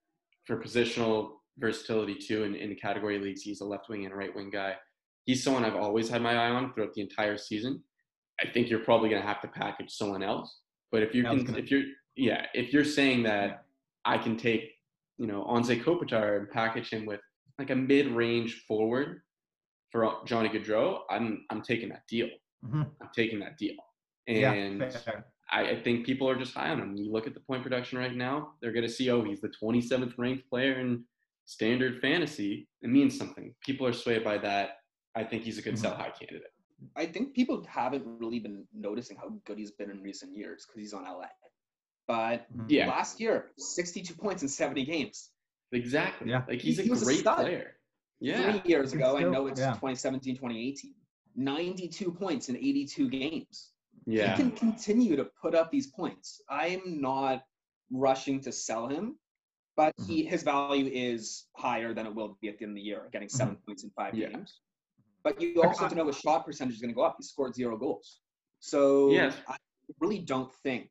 [0.47, 4.35] for positional versatility too, in, in category leagues, he's a left wing and a right
[4.35, 4.75] wing guy.
[5.27, 7.85] He's someone I've always had my eye on throughout the entire season.
[8.43, 10.59] I think you're probably going to have to package someone else.
[10.91, 11.85] But if you Yeah, I was can, gonna- if you're,
[12.17, 13.65] yeah, if you're saying that
[14.05, 14.73] I can take,
[15.23, 17.21] you know, Anze Kopitar and package him with
[17.57, 19.23] like a mid-range forward
[19.93, 22.29] for Johnny Gaudreau, I'm I'm taking that deal.
[22.67, 22.91] Mhm.
[23.01, 23.77] I'm taking that deal.
[24.27, 25.27] And fair.
[25.51, 26.97] I, I think people are just high on him.
[26.97, 29.53] You look at the point production right now, they're going to see, oh, he's the
[29.63, 31.05] 27th ranked player in
[31.45, 32.69] standard fantasy.
[32.81, 33.55] It means something.
[33.65, 34.79] People are swayed by that.
[35.15, 35.79] I think he's a good Mhm.
[35.85, 36.53] sell high candidate.
[36.97, 40.81] I think people haven't really been noticing how good he's been in recent years because
[40.81, 41.29] he's on LA.
[42.07, 42.47] But.
[42.69, 45.31] Yeah, last year, 62 points in 70 games.
[45.73, 46.31] exactly.
[46.31, 46.45] Yeah.
[46.47, 47.39] Like he's He- a he was a great stud.
[47.39, 47.77] player.
[48.21, 48.53] Yeah.
[48.61, 49.73] Three years ago, still- I know it's yeah.
[49.73, 50.95] 2017, 2018.
[51.35, 53.71] 92 points in 82 games.
[54.07, 54.37] Yeah.
[54.37, 56.43] He can continue to put up these points.
[56.51, 57.43] I'm not
[57.91, 59.17] rushing to sell him,
[59.77, 60.31] but he mm-hmm.
[60.31, 63.29] his value is higher than it will be at the end of the year, getting
[63.29, 64.29] 7 points in five Yeah.
[64.29, 64.61] games.
[65.25, 67.15] But you also have to know his shot percentage is going to go up.
[67.19, 68.21] He scored zero goals.
[68.61, 69.35] So Yes.
[69.49, 69.57] I
[70.01, 70.91] really don't think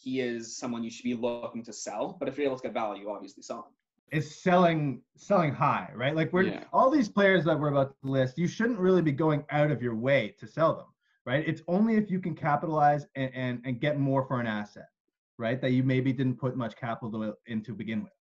[0.00, 2.16] he is someone you should be looking to sell.
[2.18, 3.72] But if you're able to get value, obviously sell him.
[4.10, 6.14] is selling selling high, right?
[6.16, 6.64] Like we're Yeah.
[6.72, 9.82] all these players that we're about to list, you shouldn't really be going out of
[9.82, 10.86] your way to sell them,
[11.26, 11.46] right?
[11.46, 14.88] It's only if you can capitalize and and, and get more for an asset,
[15.36, 15.60] right?
[15.60, 18.12] That you maybe didn't put much capital in to begin with.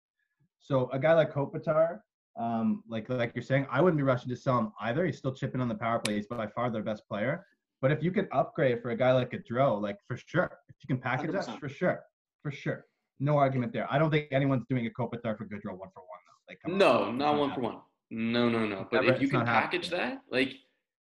[0.59, 2.01] So a guy like Kopitar,
[2.37, 5.07] um, like like you're saying, I wouldn't be rushing to sell him either.
[5.07, 6.16] He's still chipping on the power play.
[6.16, 7.47] He's by far their best player.
[7.87, 10.74] But if you could upgrade for a guy like a Dro, like for sure, if
[10.82, 11.61] you can package that, 100%.
[11.61, 12.01] for sure,
[12.43, 12.84] for sure,
[13.20, 13.87] no argument there.
[13.89, 16.49] I don't think anyone's doing a Kopitar for Gaudreau one for one though.
[16.49, 16.78] Like, come on.
[16.78, 17.76] No, It's not one for one.
[18.11, 18.89] No, no, no.
[18.91, 20.16] But Never- if you can package happening.
[20.16, 20.55] that, like,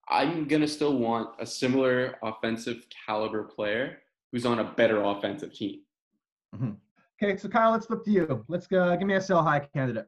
[0.09, 5.81] I'm gonna still want a similar offensive caliber player who's on a better offensive team.
[7.23, 8.45] Okay, so Kyle, let's flip to you.
[8.49, 8.95] Let's go.
[8.95, 10.05] Give me a sell high candidate.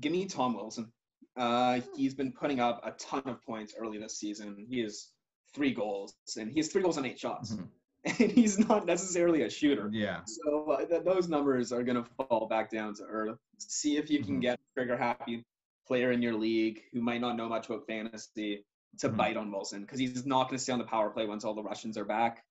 [0.00, 0.90] Give me Tom Wilson.
[1.36, 4.66] Uh, he's been putting up a ton of points early this season.
[4.70, 5.08] He has
[5.54, 7.52] three goals, and he has three goals on eight shots.
[7.54, 7.68] Mhm.
[8.20, 9.90] And he's not necessarily a shooter.
[9.92, 10.20] Yeah.
[10.24, 13.36] So uh, th- those numbers are going to fall back down to earth.
[13.58, 14.42] See if you can Mhm.
[14.42, 15.44] get a trigger happy
[15.86, 18.64] player in your league who might not know much about fantasy
[19.00, 19.16] to Mhm.
[19.18, 21.52] bite on Wilson because he's not going to stay on the power play once all
[21.54, 22.42] the Russians are back,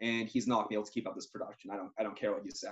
[0.00, 1.70] and he's not going to be able to keep up this production.
[1.72, 2.68] I don't I don't care what you say.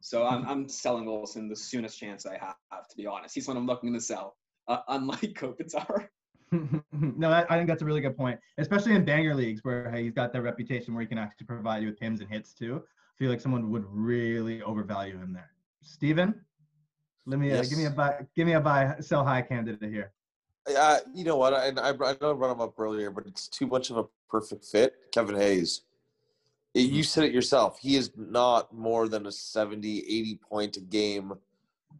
[0.00, 2.88] So I'm I'm selling Wilson the soonest chance I have.
[2.88, 4.36] To be honest, he's one I'm looking to sell.
[4.68, 6.08] Uh, unlike Kopitar.
[6.92, 10.04] no, I, I think that's a really good point, especially in banger leagues where hey,
[10.04, 12.82] he's got that reputation where he can actually provide you with pims and hits too.
[12.84, 15.50] I feel like someone would really overvalue him there.
[15.82, 16.34] Steven,
[17.26, 20.12] let me uh, give me a buy, give me a buy sell high candidate here.
[20.76, 21.54] Uh, you know what?
[21.54, 24.04] And I, I know I brought him up earlier, but it's too much of a
[24.30, 24.94] perfect fit.
[25.12, 25.82] Kevin Hayes.
[26.74, 27.78] You said it yourself.
[27.80, 31.32] He is not more than a 70, 80 point a game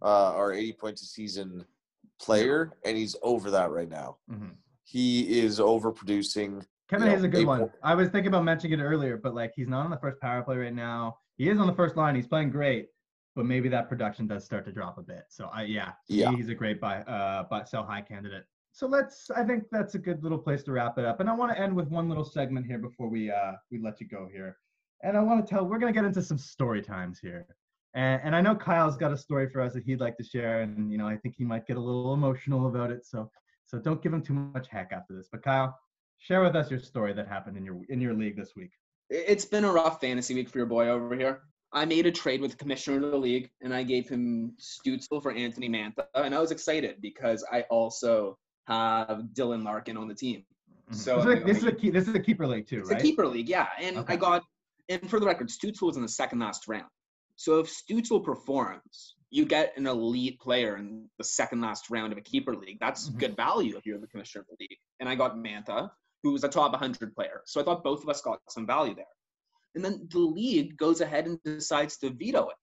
[0.03, 1.65] uh, or 80 points a season
[2.29, 4.19] player, and he's over that right now.
[4.31, 4.57] Mhm.
[4.85, 6.67] He is overproducing.
[6.89, 7.71] Kevin Hayes is a good one.
[7.83, 10.43] I was thinking about mentioning it earlier, but like he's not on the first power
[10.43, 11.19] play right now.
[11.37, 12.15] He is on the first line.
[12.15, 12.89] He's playing great,
[13.37, 15.25] but maybe that production does start to drop a bit.
[15.29, 16.31] So I yeah, Yeah.
[16.33, 18.45] he's a great buy uh but sell high candidate.
[18.73, 21.21] So let's I think that's a good little place to wrap it up.
[21.21, 24.01] And I want to end with one little segment here before we uh we let
[24.01, 24.57] you go here.
[25.03, 27.47] And I want to tell we're gonna get into some story times here.
[27.95, 30.61] And, and I know Kyle's got a story for us that he'd like to share,
[30.61, 33.07] and you know I think he might get a little emotional about it.
[33.07, 33.31] So
[33.67, 35.29] so don't give him too much heck after this.
[35.31, 35.77] But Kyle,
[36.19, 38.71] share with us your story that happened in your in your league this week.
[39.11, 41.43] It- It's been a rough fantasy week for your boy over here.
[41.73, 45.23] I made a trade with the commissioner of the league, and I gave him Stützle
[45.23, 50.15] for Anthony Mantha, and I was excited because I also have Dylan Larkin on the
[50.15, 50.45] team.
[50.91, 50.95] Mm-hmm.
[50.95, 52.91] So, this, is a, this is a key, this is a keeper league too, It's
[52.91, 52.99] right?
[52.99, 53.69] a keeper league, yeah.
[53.79, 54.15] And Okay.
[54.15, 54.43] I got,
[54.89, 56.87] and for the record, Stützle was in the second last round.
[57.39, 62.19] So if Stützle performs, you get an elite player in the second last round of
[62.19, 62.79] a keeper league.
[62.81, 63.19] That's Mhm.
[63.21, 64.79] good value if you're the commissioner of the league.
[64.99, 65.91] And I got Mantha.
[66.25, 67.43] who was a top 100 player.
[67.47, 69.15] So I thought both of us got some value there.
[69.77, 72.57] And then the league goes ahead and decides to veto it.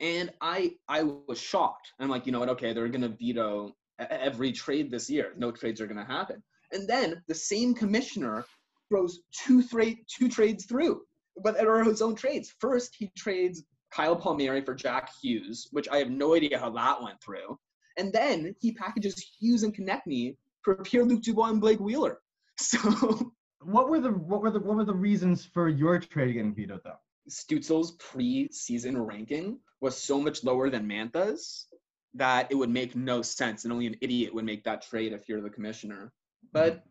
[0.00, 1.92] And I I was shocked.
[1.98, 2.48] I'm like, you know what?
[2.48, 5.34] Okay, they're going to veto every trade this year.
[5.36, 6.42] No trades are going to happen.
[6.72, 8.46] And then the same commissioner
[8.88, 9.62] throws two,
[10.06, 11.02] two trades through,
[11.42, 12.54] but it are his own trades.
[12.58, 17.02] First, he trades Kyle Palmieri for Jack Hughes, which I have no idea how that
[17.02, 17.58] went through.
[17.96, 22.20] And then he packages Hughes and Konecny for Pierre-Luc Dubois and Blake Wheeler.
[22.60, 23.32] So
[23.62, 26.80] what were the what were the what were the reasons for your trade getting vetoed
[26.84, 26.98] though?
[27.30, 31.68] Stützle's pre-season ranking was so much lower than Mantha's
[32.14, 35.28] that it would make no sense, and only an idiot would make that trade if
[35.28, 36.12] you're the commissioner.
[36.52, 36.84] But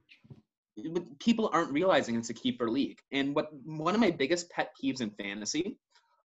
[0.80, 1.04] mm-hmm.
[1.20, 3.00] people aren't realizing it's a keeper league.
[3.12, 5.78] And what one of my biggest pet peeves in fantasy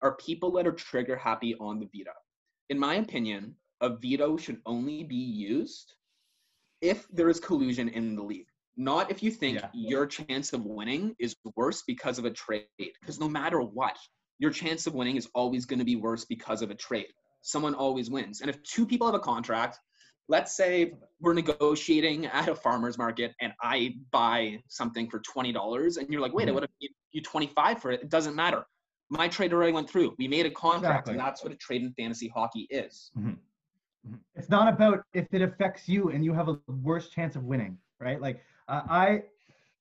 [0.02, 2.12] are people that are trigger happy on the veto.
[2.68, 5.94] In my opinion, a veto should only be used
[6.80, 8.46] if there is collusion in the league.
[8.76, 9.68] Not if you think yeah.
[9.72, 12.66] your chance of winning is worse because of a trade.
[12.78, 13.96] Because no matter what,
[14.38, 17.12] your chance of winning is always going to be worse because of a trade.
[17.42, 18.40] Someone always wins.
[18.40, 19.78] And if two people have a contract,
[20.28, 26.08] let's say we're negotiating at a farmer's market and I buy something for $20 and
[26.08, 26.50] you're like, wait, mm-hmm.
[26.50, 28.00] I would have paid you 25 for it.
[28.02, 28.64] It doesn't matter.
[29.12, 30.14] My trade already went through.
[30.18, 31.12] We made a contract exactly.
[31.12, 33.10] and that's what a trade in fantasy hockey is.
[33.16, 33.28] Mm-hmm.
[33.28, 34.14] mm-hmm.
[34.34, 37.76] It's not about if it affects you and you have a worse chance of winning,
[38.00, 38.20] right?
[38.20, 39.22] Like uh, I,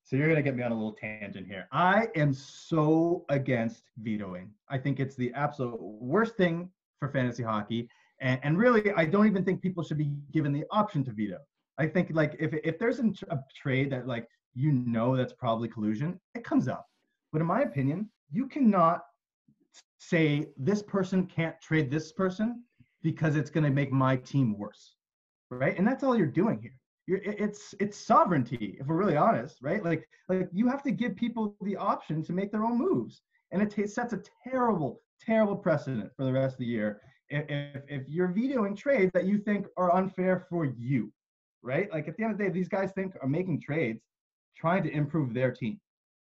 [0.04, 1.66] so you're gonna get me on a little tangent here.
[1.72, 4.50] I am so against vetoing.
[4.68, 6.68] I think it's the absolute worst thing
[6.98, 7.88] for fantasy hockey.
[8.20, 11.38] And, and really, I don't even think people should be given the option to veto.
[11.78, 16.20] I think like if if there's a trade that like you know that's probably collusion,
[16.34, 16.86] it comes up.
[17.32, 19.02] But in my opinion, you cannot
[20.08, 22.64] say this person can't trade this person
[23.02, 24.94] because it's going to make my team worse,
[25.50, 25.76] right?
[25.78, 26.74] And that's all you're doing here.
[27.06, 29.84] You're, it's it's sovereignty, if we're really honest, right?
[29.84, 33.60] Like like you have to give people the option to make their own moves, and
[33.60, 37.00] it t- sets a terrible terrible precedent for the rest of the year
[37.32, 41.12] if, if you're vetoing trades that you think are unfair for you,
[41.62, 41.90] right?
[41.92, 44.02] Like at the end of the day, these guys think are making trades
[44.56, 45.80] trying to improve their team,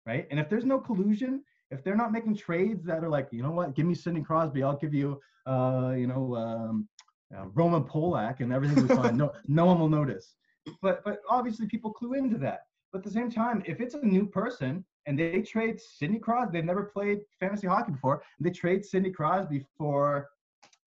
[0.07, 0.27] right?
[0.31, 3.51] And if there's no collusion, if they're not making trades that are like, you know
[3.51, 6.89] what, give me Sidney Crosby, I'll give you, uh, you know, um,
[7.37, 9.17] uh, Roman Polak, and everything will be fine.
[9.17, 10.35] No, no one will notice.
[10.83, 12.63] But but obviously people clue into that.
[12.93, 16.59] But at the same time, if it's a new person and they trade Sidney Crosby,
[16.59, 20.29] they've never played fantasy hockey before, and they trade Sidney Crosby for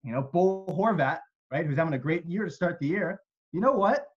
[0.03, 1.19] you know, Bo Horvat,
[1.51, 3.21] right, who's having a great year to start the year.
[3.51, 4.07] You know what?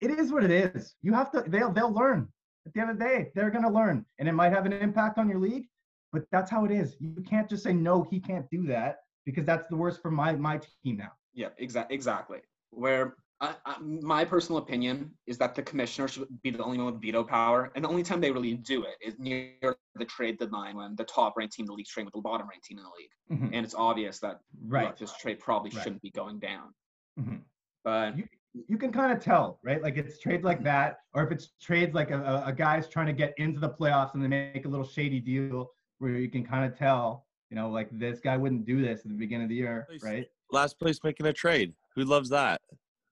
[0.00, 0.94] It is what it is.
[1.02, 1.44] You have to.
[1.46, 2.28] They'll they'll learn.
[2.66, 4.72] At the end of the day, they're going to learn, and it might have an
[4.72, 5.66] impact on your league.
[6.14, 6.96] But that's how it is.
[7.00, 8.06] You can't just say no.
[8.08, 11.12] He can't do that because that's the worst for my my team now.
[11.34, 11.94] Yeah, exactly.
[11.94, 12.38] Exactly.
[12.70, 16.86] Where I, I, my personal opinion is that the commissioner should be the only one
[16.86, 20.38] with veto power, and the only time they really do it is near the trade
[20.38, 22.78] deadline when the top ranked team in the league trade with the bottom ranked team
[22.78, 23.54] in the league, mm-hmm.
[23.54, 24.38] and it's obvious that
[24.68, 24.96] right.
[24.96, 25.82] this trade probably right.
[25.82, 26.72] shouldn't be going down.
[27.18, 27.36] Mm-hmm.
[27.82, 28.24] But you,
[28.68, 29.82] you can kind of tell, right?
[29.82, 33.12] Like it's trades like that, or if it's trades like a, a guy's trying to
[33.12, 36.70] get into the playoffs and they make a little shady deal where you can kind
[36.70, 39.56] of tell, you know, like this guy wouldn't do this at the beginning of the
[39.56, 40.26] year, right?
[40.50, 41.72] Last place making a trade.
[41.94, 42.60] Who loves that?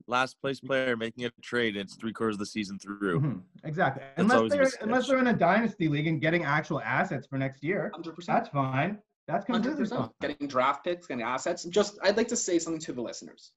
[0.07, 1.77] last place player making a trade.
[1.77, 3.21] It's three quarters of the season through.
[3.21, 3.39] Mm-hmm.
[3.65, 4.03] Exactly.
[4.17, 7.93] unless they're unless they're in a dynasty league and getting actual assets for next year,
[7.97, 8.27] 100%.
[8.27, 8.99] that's fine.
[9.29, 9.89] That's completely 100%.
[9.91, 10.11] fine.
[10.21, 11.65] Getting draft picks, getting assets.
[11.65, 13.53] Just I'd like to say something to the listeners.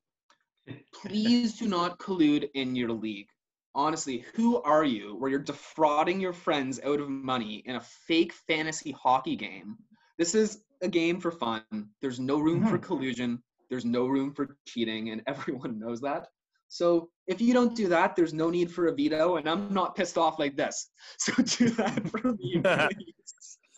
[0.94, 3.28] Please do not collude in your league.
[3.76, 8.32] Honestly, who are you where you're defrauding your friends out of money in a fake
[8.32, 9.76] fantasy hockey game?
[10.18, 11.64] This is a game for fun.
[12.02, 12.70] There's no room mm-hmm.
[12.70, 13.44] for collusion.
[13.70, 16.28] There's no room for cheating, and everyone knows that.
[16.70, 19.96] So if you don't do that, there's no need for a veto, and I'm not
[19.96, 20.90] pissed off like this.
[21.18, 22.62] So do that for me,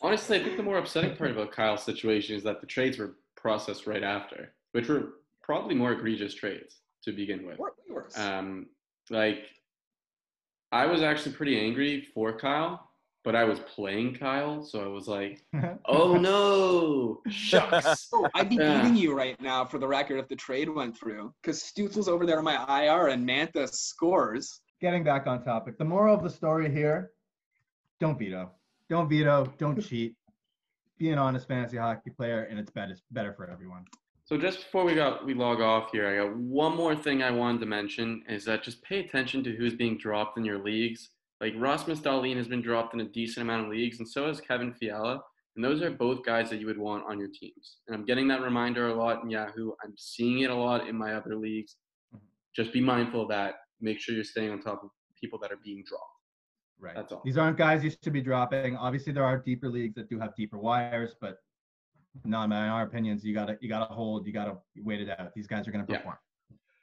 [0.02, 3.16] Honestly, I think the more upsetting part about Kyle's situation is that the trades were
[3.36, 7.60] processed right after, which were probably more egregious trades to begin with.
[8.16, 8.68] Um,
[9.10, 9.40] like,
[10.72, 12.88] I was actually pretty angry for Kyle
[13.28, 15.44] but I was playing Kyle, so I was like,
[15.86, 20.36] "Oh no, shucks!" oh, I'd be beating you right now for the record if the
[20.38, 24.62] trade went through, because Stützle's over there on my IR and Mantha scores.
[24.80, 27.12] Getting back on topic, the moral of the story here:
[28.00, 28.50] don't veto,
[28.90, 30.16] don't veto, don't cheat.
[30.98, 33.84] Be an honest fantasy hockey player, and it's better better for everyone.
[34.28, 37.32] So just before we got we log off here, I got one more thing I
[37.32, 41.10] wanted to mention is that just pay attention to who's being dropped in your leagues
[41.40, 44.42] like Rasmus Dahlin has been dropped in a decent amount of leagues, and so has
[44.42, 45.22] Kevin Fiala.
[45.56, 47.78] And those are both guys that you would want on your teams.
[47.88, 49.72] And I'm getting that reminder a lot in Yahoo.
[49.84, 51.78] I'm seeing it a lot in my other leagues.
[52.16, 52.26] Mm-hmm.
[52.56, 53.56] Just be mindful of that.
[53.82, 56.04] Make sure you're staying on top of people that are being dropped.
[56.80, 56.96] Right.
[56.96, 57.24] That's all.
[57.26, 58.76] These aren't guys you should be dropping.
[58.76, 61.38] Obviously, there are deeper leagues that do have deeper wires, but
[62.26, 65.34] no, in our opinions, you gotta you gotta hold, you gotta wait it out.
[65.36, 65.98] These guys are gonna Yeah.
[65.98, 66.18] perform.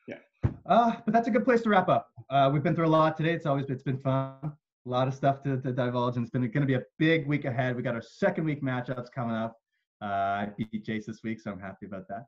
[0.09, 0.18] Yeah.
[0.66, 2.11] Uh, but that's a good place to wrap up.
[2.30, 3.32] Uh, we've been through a lot today.
[3.32, 4.37] It's always it's been fun.
[4.87, 7.26] A lot of stuff to, to divulge, and it's been going to be a big
[7.26, 7.74] week ahead.
[7.74, 9.57] We got our second week matchups coming up.
[10.03, 10.05] Uh,
[10.45, 12.26] I beat Jace this week, so I'm happy about that.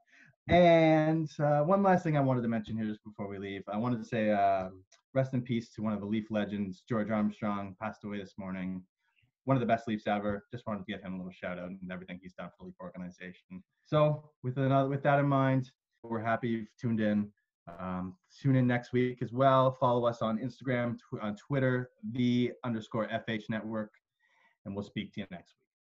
[0.49, 3.77] And uh, one last thing I wanted to mention here just before we leave, I
[3.77, 4.69] wanted to say uh,
[5.13, 8.83] rest in peace to one of the Leaf legends, George Armstrong, passed away this morning.
[9.47, 10.45] One of the best Leafs ever.
[10.53, 12.65] Just wanted to give him a little shout out and everything he's done for the
[12.67, 13.63] Leaf organization.
[13.87, 15.71] So with another, with that in mind,
[16.03, 17.31] we're happy you've tuned in.
[17.81, 19.73] Um, tune in next week as well.
[19.81, 23.93] Follow us on Instagram, tw- on Twitter, the underscore FH Network,
[24.65, 25.66] and we'll speak to you next week.